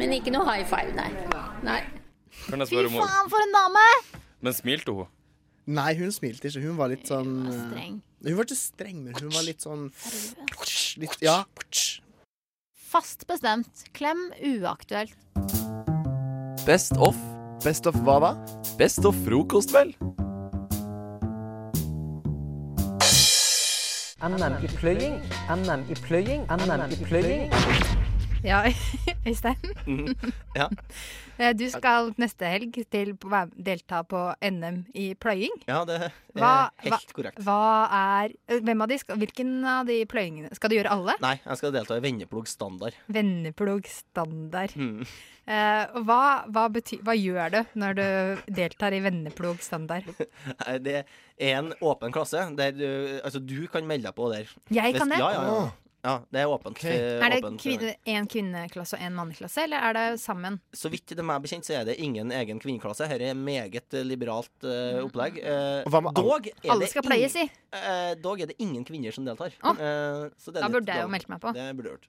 [0.00, 1.10] Men ikke noe high five, nei.
[1.66, 1.80] nei.
[2.48, 3.86] Kan jeg spørre om hun Faen, for en dame!
[4.40, 5.10] Men smilte hun?
[5.70, 6.62] Nei, hun smilte ikke.
[6.64, 7.98] Hun var litt sånn Hun var, streng.
[8.24, 9.90] Hun var ikke streng, men hun var litt sånn
[11.02, 11.42] litt, Ja.
[12.90, 13.84] Fast bestemt.
[13.94, 15.14] Klem uaktuelt.
[16.66, 17.16] Best of.
[17.60, 18.30] Best of hva da?
[18.78, 19.92] Best of frokost, vel?
[24.24, 25.18] NM i pløying,
[25.52, 27.52] NM i pløying, NM i pløying.
[28.44, 28.62] Ja,
[29.28, 29.56] Øystein.
[29.86, 30.14] Mhm.
[30.56, 30.68] Ja.
[31.40, 33.14] Eh, Du skal neste helg til
[33.64, 35.54] delta på NM i pløying.
[35.64, 36.50] ja, det er Hva,
[36.84, 37.40] helt korrekt.
[37.40, 40.52] hva er Hvem av de skal, Hvilken av de pløyingene?
[40.52, 41.14] Skal du gjøre alle?
[41.24, 42.92] Nei, jeg skal delta i vendeplog standard.
[43.08, 44.76] Vendeplog standard.
[44.76, 45.00] Mm.
[45.48, 46.20] Uh, hva,
[46.52, 48.06] hva, betyr, hva gjør du når du
[48.60, 50.04] deltar i vendeplog standard?
[50.84, 52.84] Det er en åpen klasse der du,
[53.24, 54.52] altså, du kan melde deg på der.
[54.68, 55.24] Jeg kan det?
[55.24, 55.70] Ja, ja, ja.
[56.00, 56.80] Ja det er åpent.
[56.84, 60.56] eh, Er det åpent, kvinne, en kvinneklasse og en manneklasse, eller er det sammen?
[60.72, 63.08] Så vidt det er bekjent, så er det ingen egen kvinneklasse.
[63.10, 65.42] Her er meget eh, liberalt uh, opplegg.
[65.44, 67.44] Uh, dog er Alle skal pleies i.
[67.74, 69.52] Uh, dog er det ingen kvinner som deltar.
[69.62, 69.76] Oh.
[69.76, 71.52] Eh, så det er Da litt burde jeg jo meldt meg på.
[71.56, 72.08] Det burde du gjort.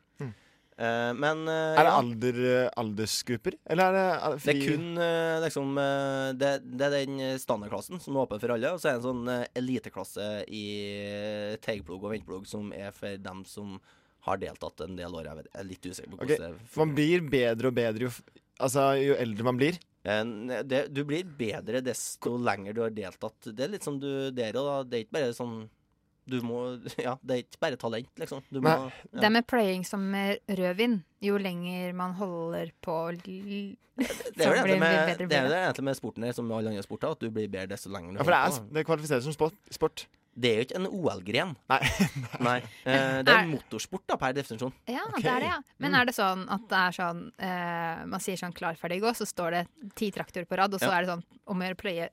[0.77, 2.37] Eh, men uh, Er det alder,
[2.79, 7.39] aldersgrupper, eller er det er Det er kun uh, liksom eh, det, det er den
[7.41, 10.63] standardklassen som er åpen for alle, og så er det en sånn eh, eliteklasse i
[11.01, 13.75] eh, teigplog og vindplog som er for dem som
[14.25, 15.27] har deltatt en del år.
[15.27, 18.11] Jeg, vet, er litt usikker på hvordan det Man blir bedre og bedre jo,
[18.61, 19.79] altså, jo eldre man blir.
[20.05, 20.23] Eh,
[20.63, 23.51] det, Du blir bedre desto lenger du har deltatt.
[23.51, 24.79] Det er litt som du der òg, da.
[24.87, 25.61] Det er ikke bare sånn
[26.29, 26.59] Du må
[27.01, 28.43] Ja, det er ikke bare talent, liksom.
[28.51, 29.21] Du må, ja.
[29.25, 30.99] Det med pløying som med rødvin.
[31.21, 35.83] Jo lenger man holder på Det er jo det med, det er det.
[35.83, 38.17] med sporten her, som med alle andre sporter, at du blir bedre desto lenger du
[38.21, 38.73] Ja, for det, er, holder på.
[38.77, 39.57] det kvalifiseres som sport.
[39.69, 40.05] sport.
[40.31, 41.49] Det er jo ikke en OL-gren.
[41.73, 41.79] Nei.
[42.39, 42.55] Nei.
[42.87, 44.71] Eh, det er Er- motorsport, da, per definisjon.
[44.87, 45.57] Ja, det er det, ja.
[45.83, 49.11] Men er det sånn at det er sånn eh, Man sier sånn klar, ferdig, gå,
[49.17, 49.63] så står det
[49.99, 50.97] ti traktorer på rad, og så Ja.
[50.97, 52.09] er det sånn om å gjøre pløye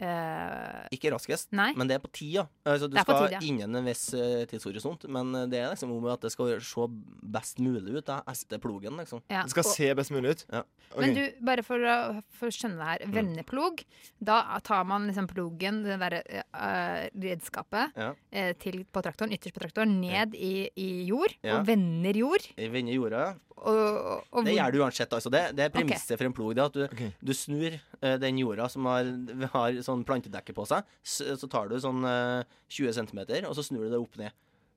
[0.00, 1.72] eh, Ikke raskest, Nei.
[1.76, 2.46] men det er på tida.
[2.66, 3.40] Altså, du skal tid, ja.
[3.46, 6.86] innen en viss uh, tidshorisont, men det er liksom om at det skal se
[7.34, 9.22] best mulig ut da, etter plogen, liksom.
[9.30, 10.44] Ja, Det skal og- se best mulig ut.
[10.52, 10.62] Ja.
[10.98, 13.06] Men du, bare for å, for å skjønne det her.
[13.10, 13.78] Mm.
[14.22, 16.22] Da tar man liksom plogen, det derre
[16.54, 18.12] uh, redskapet, Ja.
[18.32, 21.58] eh, til, på traktoren, ytterst på traktoren, ned i, i jord, Ja.
[21.58, 22.46] og vender jord.
[22.56, 23.34] I vender jorda.
[23.56, 25.12] Og, og Det gjør du uansett.
[25.14, 25.30] Altså.
[25.32, 26.54] Det, det er premisset for en plog.
[26.58, 29.08] Det at du, du snur uh, den jorda som har,
[29.54, 33.64] har sånn plantedekke på seg, så, så tar du sånn uh, 20 cm, og så
[33.64, 34.34] snur du det opp ned.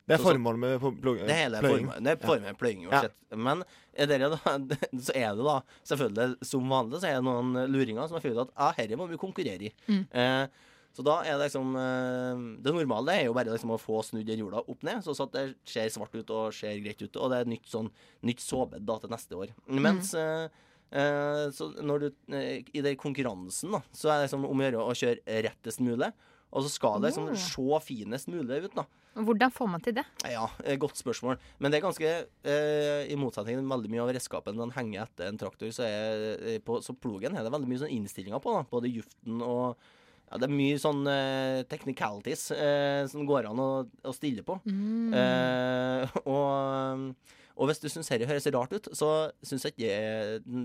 [0.07, 1.81] Det er formålet med pl- plog- Det hele pløying.
[1.89, 2.03] formålet.
[2.05, 3.01] Det er formålet med pløying Ja.
[3.35, 3.63] Men
[3.97, 4.53] er dere da,
[5.09, 5.55] så er det da
[5.89, 8.95] selvfølgelig som vanlig så er det noen luringer som har funnet ut at ah, herre
[9.01, 9.73] må vi konkurrere i.
[9.89, 10.05] Mm.
[10.07, 10.66] Eh,
[10.97, 14.25] så da er det liksom eh, Det normale er jo bare liksom å få snudd
[14.25, 17.19] den jorda opp ned, så at det ser svart ut og ser greit ut.
[17.21, 17.91] Og det er nytt sånn
[18.25, 18.41] nytt
[18.81, 19.51] da til neste år.
[19.69, 20.55] Mens mm.
[20.97, 24.65] eh, så når du eh, I den konkurransen, da, så er det liksom om å
[24.65, 26.09] gjøre å kjøre rettest mulig.
[26.47, 28.87] Og så skal det liksom se finest mulig ut, da.
[29.27, 30.05] Hvordan får man til det?
[30.29, 30.47] Ja,
[30.81, 31.37] godt spørsmål.
[31.61, 35.05] Men det er ganske eh, I motsetning til veldig mye av redskapen når den henger
[35.05, 38.57] etter en traktor, så, er, på, så plogen er det veldig mye sånn innstillinger på.
[38.57, 39.89] da Både juften og
[40.27, 44.59] ja, Det er mye sånn uh, technicalities uh, som går an å, å stille på.
[44.67, 45.13] Mm.
[45.15, 49.11] Uh, og, og hvis du syns dette høres rart ut, så
[49.45, 49.93] syns jeg ikke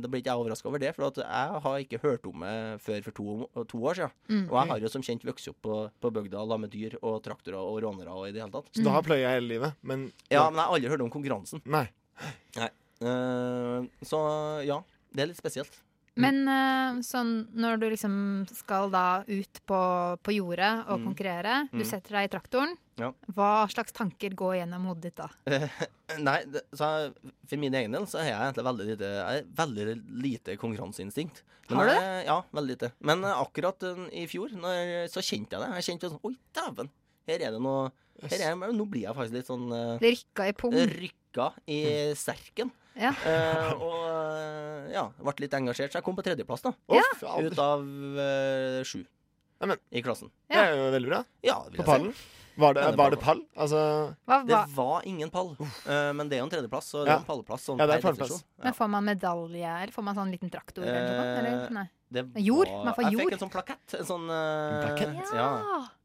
[0.02, 0.92] Da blir ikke jeg overraska over det.
[0.98, 3.38] For at jeg har ikke hørt om det før for to,
[3.70, 4.18] to år siden.
[4.28, 4.44] Mm.
[4.44, 7.22] Og jeg har jo som kjent vokst opp på, på bygda sammen med dyr og
[7.24, 8.74] traktorer og rånere og i det hele tatt.
[8.74, 11.64] Så du har pløya hele livet, men Ja, men jeg har aldri hørt om konkurransen.
[11.70, 11.86] Nei.
[12.58, 12.70] Nei.
[13.02, 14.20] Eh, så
[14.66, 14.82] ja,
[15.14, 15.80] det er litt spesielt.
[16.20, 18.14] Men eh, sånn når du liksom
[18.52, 19.78] skal da ut på,
[20.22, 21.06] på jordet og Mm.
[21.08, 21.86] konkurrere, du Mm.
[21.88, 23.12] setter deg i traktoren, Ja.
[23.32, 25.28] hva slags tanker går gjennom hodet ditt da?
[25.46, 25.68] Eh,
[26.18, 26.42] Nei,
[26.76, 27.14] så
[27.48, 29.86] for min egen del så har jeg egentlig veldig lite Jeg veldig
[30.22, 31.42] lite konkurranseinstinkt.
[31.70, 32.26] Men Har du det?
[32.26, 32.92] Ja, veldig lite.
[33.00, 33.82] Men eh, akkurat
[34.12, 35.70] i fjor når, så kjente jeg det.
[35.80, 36.90] Jeg kjente sånn Oi, dæven!
[37.26, 37.90] Her er det noe
[38.28, 40.72] her er, Nå blir jeg faktisk litt sånn rykka i pung.
[40.76, 42.70] Rykka i sterken.
[42.98, 43.14] Ja.
[43.26, 46.74] Eh, og eh, ja, ble litt engasjert, så jeg kom på tredjeplass, da.
[46.92, 47.08] Ja.
[47.40, 47.88] Ut av
[48.26, 49.02] eh, sju
[49.90, 50.30] i klassen.
[50.50, 51.24] Det er jo veldig bra.
[51.46, 52.14] Ja, vil På pallen.
[52.54, 53.38] Var det, var det pall?
[53.56, 53.78] Altså
[54.28, 57.20] Hva, Det var ingen pall, Uh, men det er jo en tredjeplass, så det er
[57.22, 57.64] en pallplass.
[57.66, 58.42] Sånn Ja, det er pallplass.
[58.62, 61.32] men får man medalje, eller får man sånn liten traktor eller noe?
[61.40, 61.72] Eller?
[61.78, 61.86] Nei.
[62.12, 62.70] Var, Jord?
[62.84, 63.94] Man får Jeg fikk en sånn plakett.
[63.98, 65.32] En sånn uh, plakett?
[65.32, 65.48] Ja.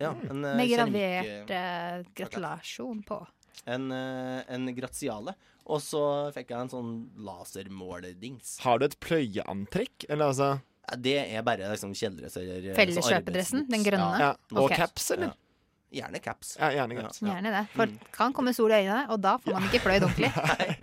[0.02, 3.20] ja en, uh, Med gravert uh, gratulasjon på.
[3.66, 5.34] En, eh, en gratiale.
[5.68, 6.02] Og så
[6.36, 6.92] fikk jeg en sånn
[7.28, 8.60] lasermålerdings.
[8.64, 10.08] Har du et pløyeantrekk?
[10.08, 10.62] Eller altså
[10.96, 13.74] Det er bare liksom kjeledress eller Felles sånn kjøpedressen, arbeidsbuks.
[13.74, 14.22] den grønne?
[14.24, 14.30] Ja.
[14.56, 14.78] Og okay.
[14.78, 15.34] caps, eller?
[15.34, 15.47] Ja.
[15.94, 16.56] Gjerne caps.
[16.60, 17.22] Ja, gjerne caps.
[17.24, 17.62] Gjerne det.
[17.74, 18.00] For mm.
[18.16, 20.32] kan komme sol i øynene, og da får man ikke fløyd ordentlig.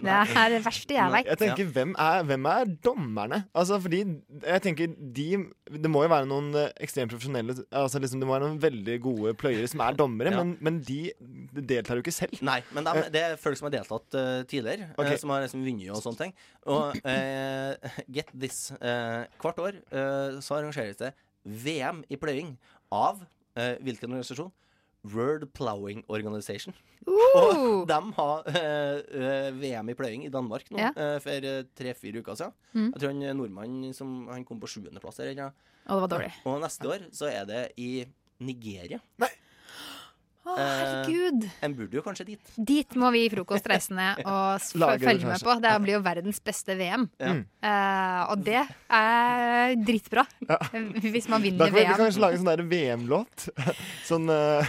[0.00, 1.28] Det er det verste jeg veit.
[1.28, 3.42] Jeg tenker, hvem er, hvem er dommerne?
[3.52, 4.00] Altså, fordi
[4.44, 5.26] jeg tenker de
[5.82, 8.96] Det må jo være noen eh, ekstremt profesjonelle Altså liksom Det må være noen veldig
[9.04, 10.40] gode pløyere som er dommere, Ja.
[10.42, 10.98] men, men de,
[11.52, 12.40] de deltar jo ikke selv.
[12.44, 15.14] Nei, men de, det er folk som har deltatt uh, tidligere, okay.
[15.16, 16.34] uh, som har liksom vunnet og sånne ting.
[16.70, 18.70] Og uh, get this.
[18.80, 21.12] eh, hvert år eh, så arrangeres det
[21.44, 22.54] VM i pløying
[22.94, 23.22] av
[23.58, 24.52] eh, hvilken organisasjon?
[25.04, 26.74] World Plowing Organization.
[27.36, 30.90] Og de har eh, eh, VM i pløying i Danmark nå Ja.
[30.96, 32.54] eh, for eh, tre-fire uker siden.
[32.72, 32.86] Mm.
[32.94, 35.32] Jeg tror han nordmannen nordmann som han kom på sjuendeplass her.
[35.34, 35.50] ikke?
[35.84, 36.32] Og det var dårlig.
[36.48, 37.90] Og neste år så er det i
[38.40, 38.98] Nigeria.
[40.44, 41.48] Å, Eh.
[41.64, 42.40] En burde jo kanskje dit.
[42.56, 43.64] Dit må vi i Frokost
[44.84, 45.54] og følge med på.
[45.64, 47.06] Det blir jo verdens beste VM.
[47.18, 47.32] Ja.
[47.32, 47.40] Mm.
[47.64, 48.60] Eh, og det
[48.92, 50.26] er dritbra.
[51.00, 53.48] Hvis man vinner VM vi, vi kan kanskje lage en sånn VM-låt.
[54.10, 54.60] Sånn uh,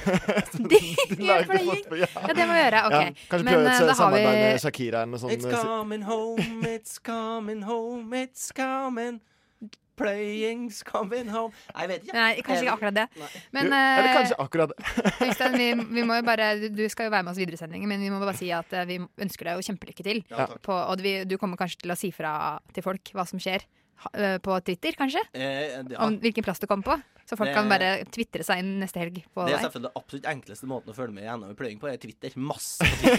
[1.20, 1.70] lager pløying.
[1.70, 2.08] fort på- ja.
[2.16, 2.82] Ja, det må vi gjøre.
[2.88, 3.12] Okay.
[3.12, 5.36] Ja, kanskje Men, prøve eh, et da samarbeid vi- med Shakira eller noe sånt.
[5.36, 9.20] It's coming home, it's coming home, it's coming.
[10.00, 12.16] Pløying's coming home Jeg vet ikke.
[12.18, 13.06] Nei, kanskje ikke akkurat det.
[13.56, 14.90] Men, du, eller eh, kanskje akkurat det.
[15.30, 15.70] Øystein, vi,
[16.00, 18.04] vi må jo bare, du- du skal jo være med oss videre i sendingen, men
[18.04, 20.24] vi må bare si at eh, vi ønsker deg jo kjempelykke til.
[20.32, 22.36] Ja, på, og vi, du kommer kanskje til å si fra
[22.76, 23.66] til folk hva som skjer.
[24.44, 25.22] På Twitter, kanskje?
[25.34, 26.02] Eh, ja.
[26.04, 26.98] Om hvilken plass du kommer på.
[27.26, 29.98] Så folk Det- kan bare tvitre seg inn neste helg på Det er selvfølgelig den
[30.02, 32.36] absolutt enkleste måten å følge med gjennom pløying på, er Twitter.
[32.38, 33.16] Masse på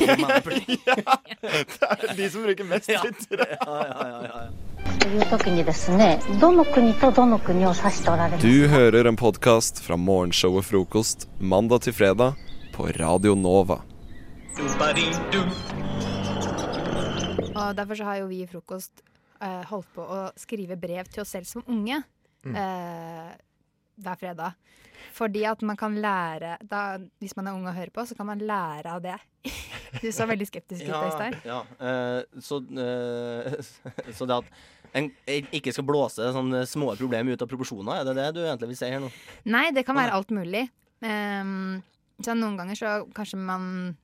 [0.46, 1.02] Twitter.
[1.08, 1.16] ja.
[1.40, 3.42] Det er de som bruker mest Twitter.
[3.56, 4.44] Ja, ja, ja, ja,
[5.05, 12.33] いう時にですねどの国とどの国を指しておられます Du hører en podkast fra morgenshowet Frokost mandag til fredag
[12.73, 13.81] på Radio Nova.
[17.55, 19.03] Og derfor så har jo vi i Frokost
[19.41, 22.01] eh, holdt på å skrive brev til oss selv som unge
[22.41, 22.55] Mm.
[22.57, 23.33] eh,
[24.01, 24.55] hver fredag.
[25.13, 28.25] Fordi at man kan lære da, Hvis man er ung og hører på, så kan
[28.25, 29.13] man lære av det.
[30.01, 31.35] Du så veldig skeptisk ut, Ja, Øystein.
[31.45, 31.59] ja.
[31.79, 33.61] eh, så, eh,
[34.17, 34.45] så det at
[34.94, 38.72] en ikke skal blåse sånne små problemer ut av proporsjoner, er det det du egentlig
[38.72, 39.10] vil si her nå?
[39.44, 40.66] Nei, det kan være alt mulig.
[41.00, 41.82] Um,
[42.24, 43.96] så noen ganger så kanskje man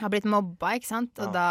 [0.00, 1.12] har blitt mobba, ikke sant?
[1.20, 1.32] Og Ja.
[1.34, 1.48] da,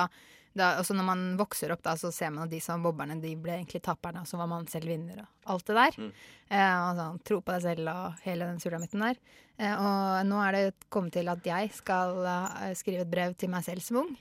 [0.58, 3.36] da også når man vokser opp, da, så ser man at de som mobberne, de
[3.36, 6.02] ble egentlig taperne, og så var man selv vinner, og alt det der.
[6.02, 6.12] Mm.
[6.52, 9.22] Uh, og sånn, tro på deg selv og hele den sulamitten der.
[9.62, 13.54] Uh, og nå er det kommet til at jeg skal uh, skrive et brev til
[13.54, 14.14] meg selv som ung.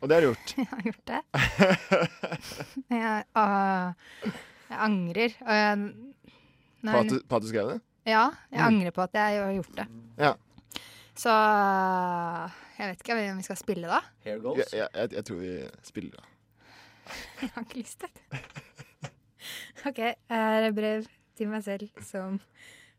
[0.00, 0.52] Og det har du gjort.
[0.56, 1.20] Jeg har gjort det.
[2.90, 3.42] jeg, å,
[4.70, 5.34] jeg angrer.
[5.44, 5.82] Og jeg,
[6.86, 7.80] På at, du, på at du skrev det?
[8.08, 8.66] ja, jeg Mm.
[8.66, 9.84] angrer på at jeg har gjort det.
[10.18, 10.30] Ja.
[11.20, 11.34] Så
[12.78, 13.98] jeg vet ikke om vi skal spille, da.
[14.24, 15.52] Here Jeg, jeg, jeg, jeg tror vi
[15.84, 16.22] spiller, da.
[17.42, 18.40] Jeg har ikke lyst til det.
[19.90, 21.04] OK, her er brev
[21.36, 22.40] til meg selv som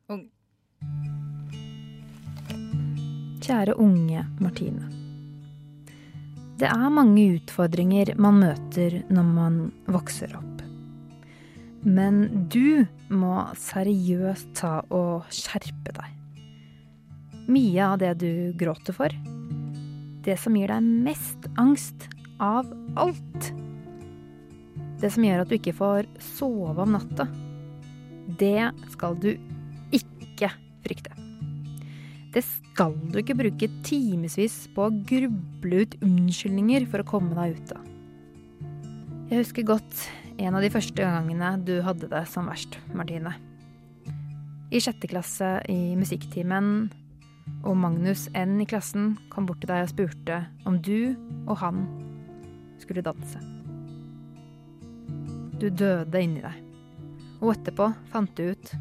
[0.09, 0.27] ung.
[3.41, 5.00] Kjære unge Martine.
[6.61, 9.55] Det er mange utfordringer man møter når man
[9.89, 10.59] vokser opp.
[11.81, 16.11] Men du må seriøst ta og skjerpe deg.
[17.49, 19.15] Mye av det du gråter for,
[20.21, 22.05] det som gir deg mest angst
[22.37, 23.49] av alt,
[25.01, 27.25] det som gjør at du ikke får sove om natta,
[28.37, 29.31] det skal du
[29.89, 30.53] ikke
[30.85, 31.30] frykte.
[32.31, 37.57] Det skal du ikke bruke timevis på å gruble ut unnskyldninger for å komme deg
[37.57, 37.89] ut av.
[39.31, 40.05] Jeg husker godt
[40.39, 43.35] en av de første gangene du hadde det som verst, Martine.
[44.71, 46.87] I sjette klasse i musikktimen,
[47.67, 51.11] og Magnus N i klassen kom bort til deg og spurte om du
[51.49, 51.83] og han
[52.79, 53.43] skulle danse.
[55.59, 56.55] Du døde inni deg,
[57.43, 58.75] og etterpå fant du ut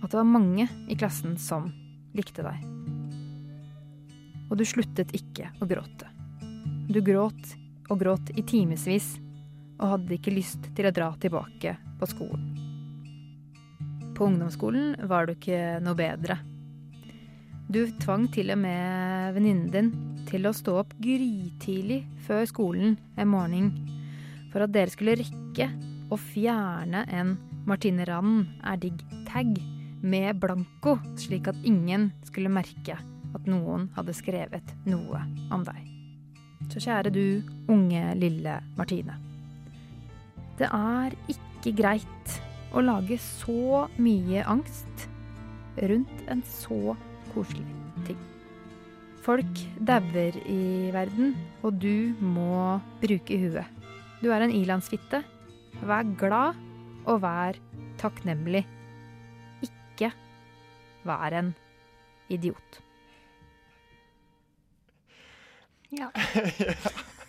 [0.00, 1.72] at det var mange i klassen som
[2.20, 2.62] likte deg.
[4.50, 6.08] Og du sluttet ikke å gråte.
[6.90, 7.56] Du gråt
[7.90, 9.16] og gråt i timevis
[9.80, 12.48] og hadde ikke lyst til å dra tilbake på skolen.
[14.16, 16.36] På ungdomsskolen var du ikke noe bedre.
[17.70, 19.90] Du tvang til og med venninnen din
[20.28, 23.70] til å stå opp grytidlig før skolen en morgen
[24.50, 25.70] for at dere skulle rekke
[26.10, 27.36] å fjerne en
[27.70, 29.54] Martine Rand er digg-tag
[30.02, 32.96] med blanko, slik at ingen skulle merke
[33.34, 35.22] at noen hadde skrevet noe
[35.52, 35.80] om deg.
[36.70, 37.42] Så kjære du,
[37.72, 39.16] unge, lille Martine.
[40.60, 42.40] Det er ikke greit
[42.76, 45.06] å lage så mye angst
[45.90, 46.96] rundt en så
[47.32, 47.64] koselig
[48.06, 48.18] ting.
[49.24, 51.34] Folk dauer i verden,
[51.64, 53.68] og du må bruke huet.
[54.20, 55.22] Du er en ilandsfitte.
[55.84, 56.56] Vær glad,
[57.08, 57.56] og vær
[58.00, 58.64] takknemlig.
[61.00, 61.54] Ikke er en
[62.28, 62.82] idiot.
[65.90, 66.10] Ja.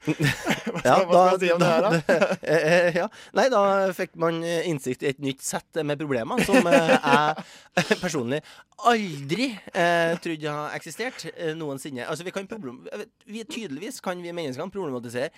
[0.00, 2.16] Ja, hva skal man si om det her, da?
[2.40, 3.06] eh, eh, ja.
[3.36, 3.60] Nei, da
[3.96, 8.40] fikk man eh, innsikt i et nytt sett med problemer som jeg personlig
[8.88, 12.06] aldri eh, trodde har eksistert eh, noensinne.
[12.08, 12.80] Altså, vi kan problem
[13.26, 15.28] vi, Tydeligvis kan vi menneskene problematisere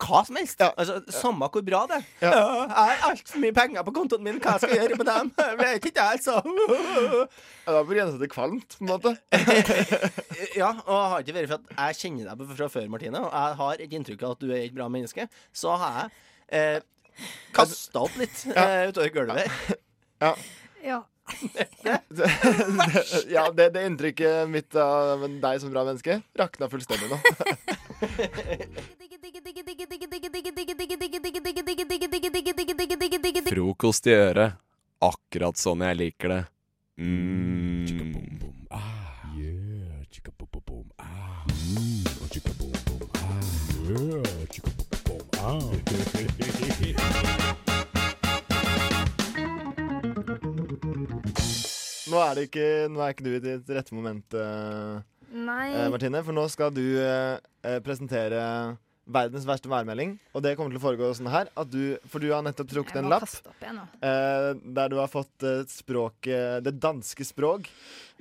[0.00, 0.62] hva som helst.
[0.62, 2.06] Altså, Samme hvor bra det er.
[2.22, 2.30] Ja.
[2.32, 5.32] Ja, Jeg har altfor mye penger på kontoen min, hva skal jeg gjøre med dem?
[5.42, 6.34] Jeg vet ikke, jeg, altså.
[7.66, 9.12] Ja, det var på kvalmt, på en måte.
[10.56, 13.58] Ja, og har ikke vært for at jeg kjenner deg fra før, Martine, og jeg
[13.60, 16.10] har et inntrykk av at du er et bra menneske, så har jeg
[16.58, 19.78] eh, kasta opp litt eh, utover gulvet.
[20.22, 20.34] Ja.
[20.82, 21.00] Ja.
[23.30, 27.18] ja, det, det inntrykket mitt av deg som bra menneske rakna fullstendig nå.
[33.62, 34.58] frokost i øret.
[35.02, 36.42] Akkurat sånn jeg liker det.
[36.98, 37.86] Mm.
[52.12, 54.98] Nå er, det ikke, nå er ikke du i ditt rette moment, eh,
[55.32, 55.68] Nei.
[55.70, 56.20] Eh, Martine.
[56.26, 58.42] For nå skal du eh, eh presentere
[59.14, 60.14] verdens verste værmelding.
[60.36, 62.98] Og det kommer til å foregå sånn her at du, For du har nettopp trukket
[63.02, 63.28] en lapp
[63.62, 67.68] eh, der du har fått eh, språket Det danske språk.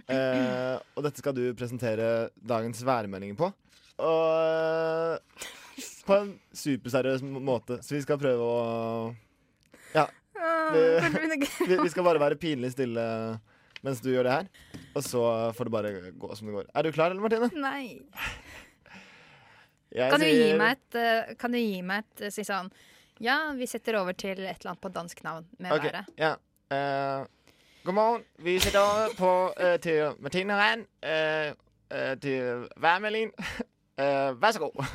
[0.08, 3.52] Eh, og dette skal du presentere dagens værmeldinger på.
[4.02, 5.50] Og eh,
[6.08, 7.80] på en superseriøs måte.
[7.86, 8.58] Så vi skal prøve å
[9.96, 10.08] Ja.
[10.72, 10.84] Vi,
[11.68, 13.04] vi, vi skal bare være pinlig stille
[13.82, 14.50] mens du gjør det her.
[14.94, 15.22] Og så
[15.58, 16.68] får det bare gå som det går.
[16.78, 17.50] Er du klar, eller, Martine?
[17.58, 18.02] Nei.
[19.92, 22.72] Jeg Kan du gi meg et, eh, kan du gi meg et eh, si sånn
[23.22, 26.06] Ja, vi setter over til et eller annet på dansk navn med okay, været.
[26.18, 26.32] Ja.
[26.72, 27.28] Uh,
[27.84, 28.24] god morgen.
[28.40, 29.32] Vi setter over på,
[29.62, 30.88] uh, til Martine Rand.
[31.06, 31.54] Uh,
[31.94, 33.32] uh, til værmeldingen.
[34.02, 34.72] Uh, vær så god.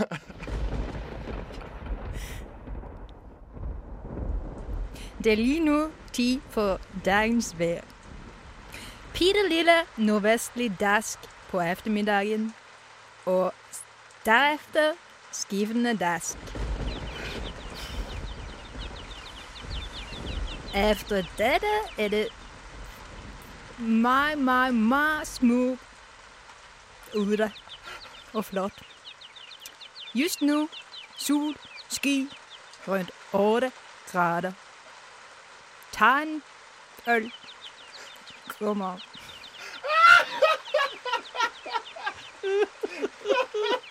[5.24, 7.80] Det er lige nu tid for dagens vær.
[9.12, 11.18] Bitte lille nordvestlig dask
[11.50, 12.54] på eftermiddagen,
[13.26, 13.52] og
[14.26, 14.92] derefter
[15.32, 16.36] skiftende desk.
[20.74, 22.28] Efter dette er det
[23.78, 25.78] meget, meget, meget smuk
[27.14, 27.52] ude
[28.34, 28.72] og flot.
[30.14, 30.68] Just nu
[31.16, 31.54] sol,
[31.88, 32.30] sky,
[32.88, 33.72] rundt 8
[34.12, 34.52] grader.
[35.92, 36.42] Ta en
[37.08, 37.32] øl.
[38.58, 39.00] Kom on.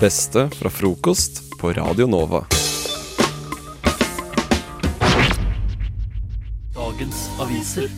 [0.00, 2.44] beste fra frokost på Radio Nova.
[6.74, 7.88] Dagens aviser.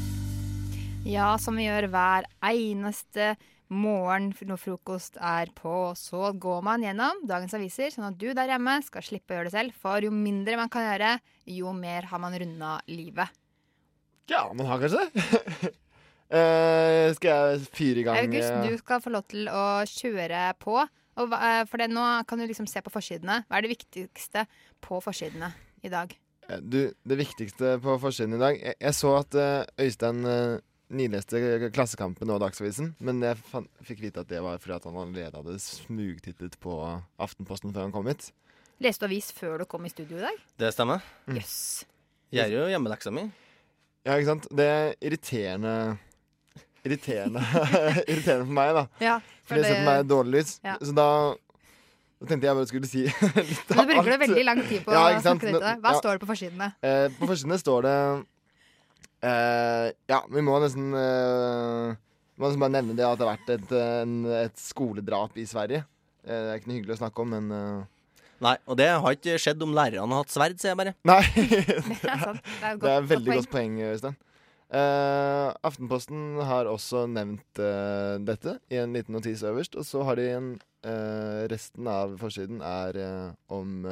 [1.05, 3.35] Ja, som vi gjør hver eneste
[3.69, 5.93] morgen når frokost er på.
[5.99, 9.51] Så går man gjennom dagens aviser, sånn at du der hjemme skal slippe å gjøre
[9.51, 9.77] det selv.
[9.83, 11.19] For jo mindre man kan gjøre,
[11.53, 13.29] jo mer har man runda livet.
[14.31, 15.75] Ja, man har kanskje det.
[16.33, 20.79] uh, skal jeg fyre i gang August, du skal få lov til å kjøre på.
[21.21, 23.43] Og, eh, for det, nå kan du liksom se på forsidene.
[23.49, 24.47] Hva er det viktigste
[24.85, 25.53] på forsidene
[25.85, 26.15] i dag?
[26.49, 30.59] Eh, Du, det viktigste på forsiden i dag Jeg, jeg så at eh, Øystein uh,
[30.91, 34.99] nileste Klassekampen og Dagsavisen, men jeg fan, fikk vite at det var fordi at han
[34.99, 36.75] allerede hadde smugtittet på
[37.23, 38.33] Aftenposten før han kom hit.
[38.83, 40.43] Leste du avis før du kom i studio i dag?
[40.59, 41.05] Det stemmer.
[41.31, 41.85] Jøss.
[42.35, 43.29] Jeg gjør jo hjemmeleksa mi.
[44.03, 44.49] Ja, ikke sant?
[44.57, 45.75] Det er irriterende
[46.87, 47.43] Irriterende
[48.11, 48.85] Irriterende for meg, da.
[49.05, 50.53] Ja, for det jeg ser på meg i dårlig lys.
[50.65, 50.77] Ja.
[50.81, 51.07] Så da,
[52.21, 53.03] da tenkte jeg bare skulle si
[53.51, 54.25] litt av Men du bruker det alt.
[54.27, 55.45] veldig lang tid på Ja, å snakke sant?
[55.45, 55.75] snakke dette.
[55.85, 56.01] Hva Ja.
[56.03, 56.71] står det på forsidene?
[56.83, 57.97] Eh, på forsidene står det
[59.29, 61.95] eh, Ja, vi må nesten eh,
[62.35, 65.45] Vi må nesten bare nevne det at det har vært et, en, et skoledrap i
[65.49, 65.83] Sverige.
[66.25, 67.89] Eh, det er ikke noe hyggelig å snakke om, men eh,
[68.41, 70.95] Nei, og det har ikke skjedd om lærerne har hatt sverd, sier jeg bare.
[71.05, 71.19] Nei.
[71.37, 72.39] Det er sant.
[72.41, 74.15] Det er et det er et veldig godt godt poeng, Øystein.
[74.71, 79.75] Eh, Aftenposten har også nevnt uh, dette i en liten notis øverst.
[79.75, 80.53] Og så har de en
[80.87, 83.01] uh, Resten av forsiden er
[83.51, 83.85] om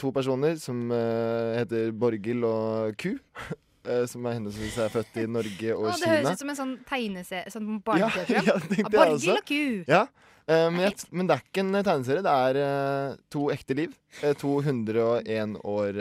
[0.00, 3.10] to personer som heter Borghild og Ku.
[4.08, 6.72] som er henholdsvis er født i Norge og Kina det høres ut som en sånn
[6.88, 7.68] tegneserie, sånn
[8.00, 8.08] Ja,
[8.48, 8.56] ja,
[8.86, 9.60] Borghild og ku.
[9.88, 10.02] Ja,
[10.48, 12.24] men, jeg, men det er ikke en tegneserie.
[12.24, 13.92] Det er to ekte liv.
[14.22, 16.00] Eh, to 101 år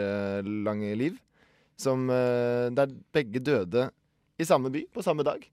[0.70, 1.20] lange liv.
[1.80, 3.90] Som, eh, der begge døde
[4.40, 5.44] i samme by på samme dag.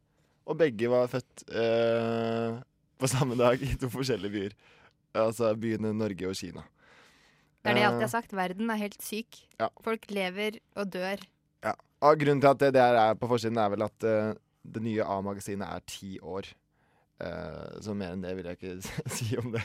[0.46, 2.58] Og begge var født eh,
[2.98, 4.56] på samme dag i to forskjellige byer.
[5.16, 6.64] Altså byene Norge og Kina.
[7.62, 8.36] Det er det jeg alltid Eh, har sagt.
[8.36, 9.40] Verden er helt syk.
[9.58, 9.68] Ja.
[9.82, 11.22] Folk lever og dør.
[11.64, 11.72] Ja.
[12.06, 15.02] Og grunnen til at det der er på forsiden, er vel at uh, det nye
[15.02, 16.46] A-magasinet er ti år.
[17.16, 18.74] Eh, så mer enn det vil jeg ikke
[19.16, 19.62] si om det.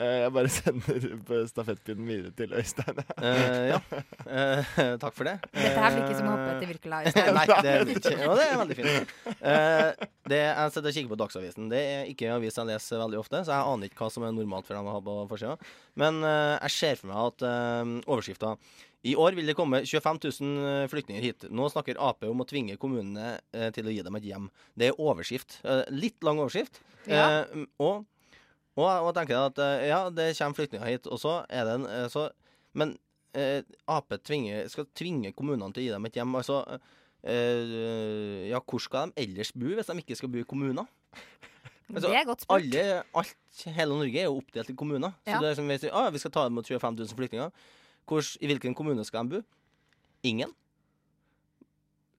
[0.00, 2.98] Uh, jeg bare sender på stafettpinnen videre til Øystein.
[3.22, 3.80] uh, ja.
[4.24, 5.34] Eh, takk for det.
[5.52, 7.28] Dette her blir ikke som å hoppe etter Wirkola, Øystein.
[7.36, 8.14] Nei, det blir ikke.
[8.16, 9.12] Det er veldig fint.
[9.34, 11.68] Eh, det jeg sitter og kikker på Dagsavisen.
[11.70, 14.24] Det er ikke en avis jeg leser veldig ofte, så jeg aner ikke hva som
[14.26, 15.54] er normalt for dem å ha på forsida.
[16.00, 18.54] Men eh, jeg ser for meg at uh, overskrifta
[19.04, 21.44] i år vil det komme 25 000 flyktninger hit.
[21.52, 24.48] Nå snakker Ap om å tvinge kommunene eh, til å gi dem et hjem.
[24.72, 25.58] Det er overskrift.
[25.60, 26.80] Eh, litt lang overskrift.
[27.04, 27.42] Ja.
[27.42, 28.06] Eh, og,
[28.78, 31.10] og, og tenker at eh, ja, det kommer flyktninger hit.
[31.12, 32.30] Og så er det en eh, så,
[32.72, 32.96] Men
[33.36, 33.60] eh,
[33.92, 36.40] Ap tvinger, skal tvinge kommunene til å gi dem et hjem.
[36.40, 36.62] Altså,
[37.28, 40.88] eh, ja, hvor skal de ellers bo hvis de ikke skal bo i kommuner?
[41.92, 42.62] Altså, Det er godt spurt.
[42.64, 45.12] Alle, alt, hele Norge er jo oppdelt i kommuner.
[45.28, 45.34] Ja.
[45.36, 47.50] Så det er som vi sier, ah, vi skal ta imot 25 000 flyktninger.
[48.08, 49.46] Hvor, I hvilken kommune skal de bo?
[50.24, 50.52] Ingen.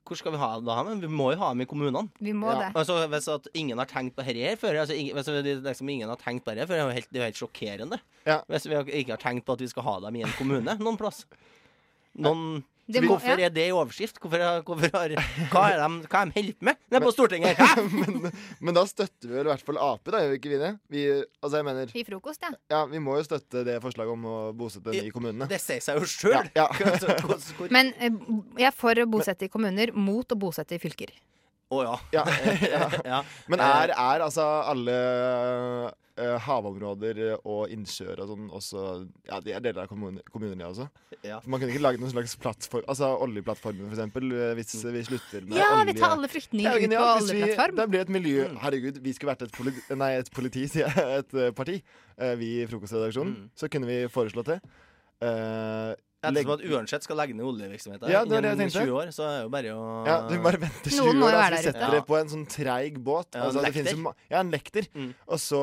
[0.06, 0.76] Hvor skal vi ha da?
[0.86, 2.12] Men vi må jo ha dem i kommunene.
[2.22, 2.68] Vi må det.
[2.78, 5.90] Altså, hvis at ingen har tenkt på dette her før altså, ingen, hvis det liksom
[5.90, 8.00] ingen har tenkt på dette før, det er jo helt, det er helt sjokkerende.
[8.52, 11.00] Hvis vi ikke har tenkt på at vi skal ha dem i en kommune noen
[11.02, 11.24] plass.
[12.22, 13.48] Noen Det må- Hvorfor ja.
[13.48, 14.20] er det i overskrift?
[14.22, 15.14] Hvorfor, hvorfor har,
[15.50, 17.58] hva er de, hva er de holdt med nede på Stortinget?
[17.96, 18.32] Men,
[18.62, 20.70] men da støtter vi vel i hvert fall Ap, da, gjør vi ikke vi det?
[20.94, 21.06] Vi,
[21.42, 22.52] altså, jeg mener I frokost, ja.
[22.70, 25.48] Ja, vi må jo støtte det forslaget om å bosette dem i kommunene.
[25.50, 26.52] Det sier seg jo sjøl.
[26.54, 26.68] Ja,
[27.76, 28.12] Men eh,
[28.62, 31.10] jeg er for å bosette i kommuner, mot å bosette i fylker.
[31.74, 31.96] Å ja.
[32.14, 32.24] Ja.
[33.02, 33.20] ja.
[33.50, 34.98] Men Eh, er, er altså alle
[36.18, 38.84] eh, havområder og innsjøer og sånn også
[39.28, 40.88] Ja, de er deler av kommunen, kommunen ja, også.
[41.26, 41.40] Ja.
[41.46, 45.46] Man kunne ikke lage noen slags plattform Altså oljeplattformen, for eksempel, eh, hvis vi slutter
[45.48, 45.94] med Ja, olje.
[45.94, 47.76] vi tar alle flyktninger er ut på oljeplattform.
[47.82, 51.22] Det blir et miljø Herregud, vi skulle vært et, politi, nei, et politi, sier jeg.
[51.26, 51.80] Et eh, parti.
[52.18, 53.50] Eh, vi i Frokostredaksjonen.
[53.56, 54.60] Så kunne vi foreslått det.
[56.26, 59.12] Eh, Ettersom som at uansett skal legge ned oljevirksomheten Ja, det det innen 20 år,
[59.16, 61.52] så er det jo bare å Ja, du bare venter 20 Noen år, og så
[61.56, 63.30] vi setter dere det på en sånn treig båt.
[63.38, 63.92] Ja, altså, en lekter.
[63.94, 64.90] jo ja, en lekter.
[65.28, 65.62] Og så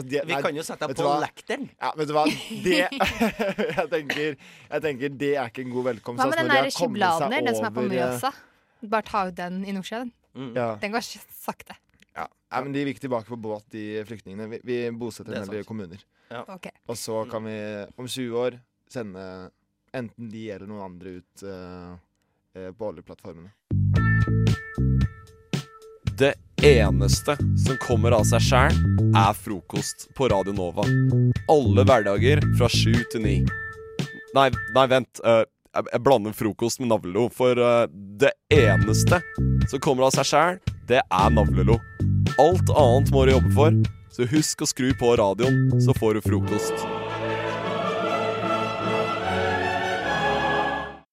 [0.00, 1.68] at de, Vi kan jo sette deg på lekteren.
[1.76, 2.26] Ja, vet du hva?
[2.64, 6.20] Det jeg, tenker, jeg tenker det er ikke en god velkomst.
[6.20, 8.34] Hva med altså, den der kommet den som er på over, eh, Mjøsa?
[8.94, 10.12] Bare ta ut den i Nordsjøen.
[10.56, 10.68] Ja.
[10.82, 11.76] Den går sakte.
[12.14, 12.26] Ja.
[12.26, 14.48] Nei, men de gikk tilbake på båt, de flyktningene.
[14.54, 16.02] Vi, vi bosetter Det er en del kommuner.
[16.30, 16.44] Ja.
[16.56, 16.74] Okay.
[16.88, 17.58] Og så kan vi
[18.00, 18.58] om 20 år
[18.90, 19.24] sende
[19.94, 21.92] enten de eller noen andre ut eh,
[22.58, 23.50] eh, på oljeplattformene.
[26.18, 27.36] Det eneste
[27.66, 28.76] som kommer av seg sjæl,
[29.18, 30.86] er frokost på Radio Nova.
[31.50, 33.34] Alle hverdager fra sju til ni.
[34.34, 35.20] Nei, nei vent.
[35.26, 35.42] Uh,
[35.74, 37.26] jeg, blander frokost med navlelo.
[37.34, 39.20] For eh, det eneste
[39.70, 41.80] som kommer av seg sjæl, det er navlelo.
[42.38, 43.82] Alt annet må du jobbe for.
[44.14, 46.86] Så husk å skru på radioen, så får du frokost.